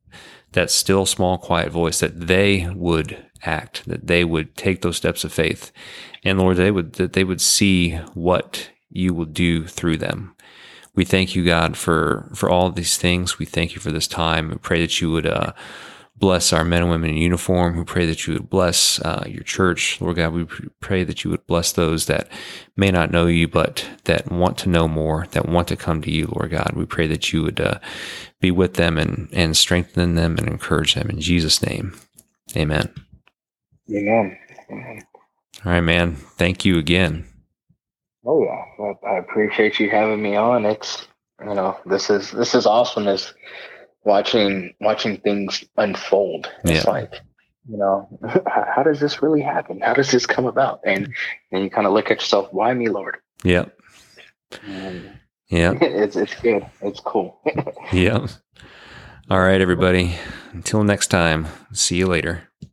that 0.51 0.69
still 0.69 1.05
small, 1.05 1.37
quiet 1.37 1.71
voice, 1.71 1.99
that 1.99 2.27
they 2.27 2.69
would 2.73 3.25
act, 3.43 3.85
that 3.87 4.07
they 4.07 4.23
would 4.23 4.55
take 4.55 4.81
those 4.81 4.97
steps 4.97 5.23
of 5.23 5.33
faith. 5.33 5.71
And 6.23 6.39
Lord, 6.39 6.57
they 6.57 6.71
would 6.71 6.93
that 6.93 7.13
they 7.13 7.23
would 7.23 7.41
see 7.41 7.95
what 8.13 8.69
you 8.89 9.13
will 9.13 9.25
do 9.25 9.65
through 9.65 9.97
them. 9.97 10.35
We 10.97 11.05
thank 11.05 11.35
you, 11.35 11.45
God, 11.45 11.77
for 11.77 12.29
for 12.33 12.49
all 12.49 12.67
of 12.67 12.75
these 12.75 12.97
things. 12.97 13.39
We 13.39 13.45
thank 13.45 13.75
you 13.75 13.79
for 13.79 13.91
this 13.91 14.07
time. 14.07 14.49
We 14.49 14.55
pray 14.55 14.81
that 14.81 14.99
you 14.99 15.11
would 15.11 15.27
uh, 15.27 15.53
bless 16.17 16.51
our 16.51 16.65
men 16.65 16.81
and 16.81 16.91
women 16.91 17.11
in 17.11 17.17
uniform. 17.17 17.77
We 17.77 17.83
pray 17.83 18.07
that 18.07 18.25
you 18.25 18.33
would 18.33 18.49
bless 18.49 18.99
uh, 19.01 19.23
your 19.27 19.43
church. 19.43 20.01
Lord 20.01 20.15
God, 20.15 20.33
we 20.33 20.45
pray 20.79 21.03
that 21.03 21.23
you 21.23 21.29
would 21.29 21.45
bless 21.45 21.71
those 21.71 22.07
that 22.07 22.27
may 22.75 22.89
not 22.89 23.11
know 23.11 23.27
you, 23.27 23.47
but 23.47 23.87
that 24.05 24.31
want 24.31 24.57
to 24.59 24.69
know 24.69 24.87
more, 24.87 25.27
that 25.31 25.47
want 25.47 25.67
to 25.67 25.75
come 25.75 26.01
to 26.01 26.11
you, 26.11 26.27
Lord 26.35 26.51
God. 26.51 26.73
We 26.75 26.85
pray 26.85 27.07
that 27.07 27.31
you 27.31 27.43
would 27.43 27.61
uh, 27.61 27.79
be 28.41 28.49
with 28.49 28.73
them 28.73 28.97
and, 28.97 29.29
and 29.31 29.55
strengthen 29.55 30.15
them 30.15 30.37
and 30.37 30.47
encourage 30.47 30.95
them 30.95 31.09
in 31.09 31.21
Jesus' 31.21 31.61
name. 31.61 31.95
Amen. 32.55 32.91
Amen. 33.91 34.37
Amen. 34.71 35.03
All 35.63 35.71
right, 35.71 35.81
man. 35.81 36.15
Thank 36.15 36.65
you 36.65 36.79
again. 36.79 37.25
Oh 38.27 38.43
yeah, 38.43 38.93
I 39.09 39.17
appreciate 39.19 39.79
you 39.79 39.89
having 39.89 40.21
me 40.21 40.35
on. 40.35 40.65
It's 40.65 41.07
you 41.39 41.53
know 41.53 41.77
this 41.85 42.09
is 42.09 42.29
this 42.31 42.53
is 42.53 42.65
awesome. 42.65 43.05
This 43.05 43.33
watching 44.03 44.73
watching 44.81 45.17
things 45.21 45.63
unfold. 45.77 46.51
It's 46.65 46.83
yeah. 46.83 46.91
like, 46.91 47.13
you 47.69 47.77
know, 47.77 48.09
how 48.47 48.83
does 48.83 48.99
this 48.99 49.21
really 49.21 49.41
happen? 49.41 49.79
How 49.79 49.93
does 49.93 50.11
this 50.11 50.25
come 50.25 50.45
about? 50.45 50.81
And 50.85 51.13
and 51.53 51.63
you 51.63 51.69
kind 51.69 51.87
of 51.87 51.93
look 51.93 52.11
at 52.11 52.19
yourself, 52.19 52.49
why 52.51 52.73
me, 52.73 52.89
Lord? 52.89 53.17
Yeah. 53.43 53.65
yeah. 55.47 55.73
It's 55.81 56.17
it's 56.17 56.35
good. 56.35 56.65
It's 56.81 56.99
cool. 56.99 57.39
yeah. 57.93 58.27
All 59.29 59.39
right, 59.39 59.61
everybody. 59.61 60.15
Until 60.51 60.83
next 60.83 61.07
time. 61.07 61.47
See 61.71 61.95
you 61.95 62.07
later. 62.07 62.46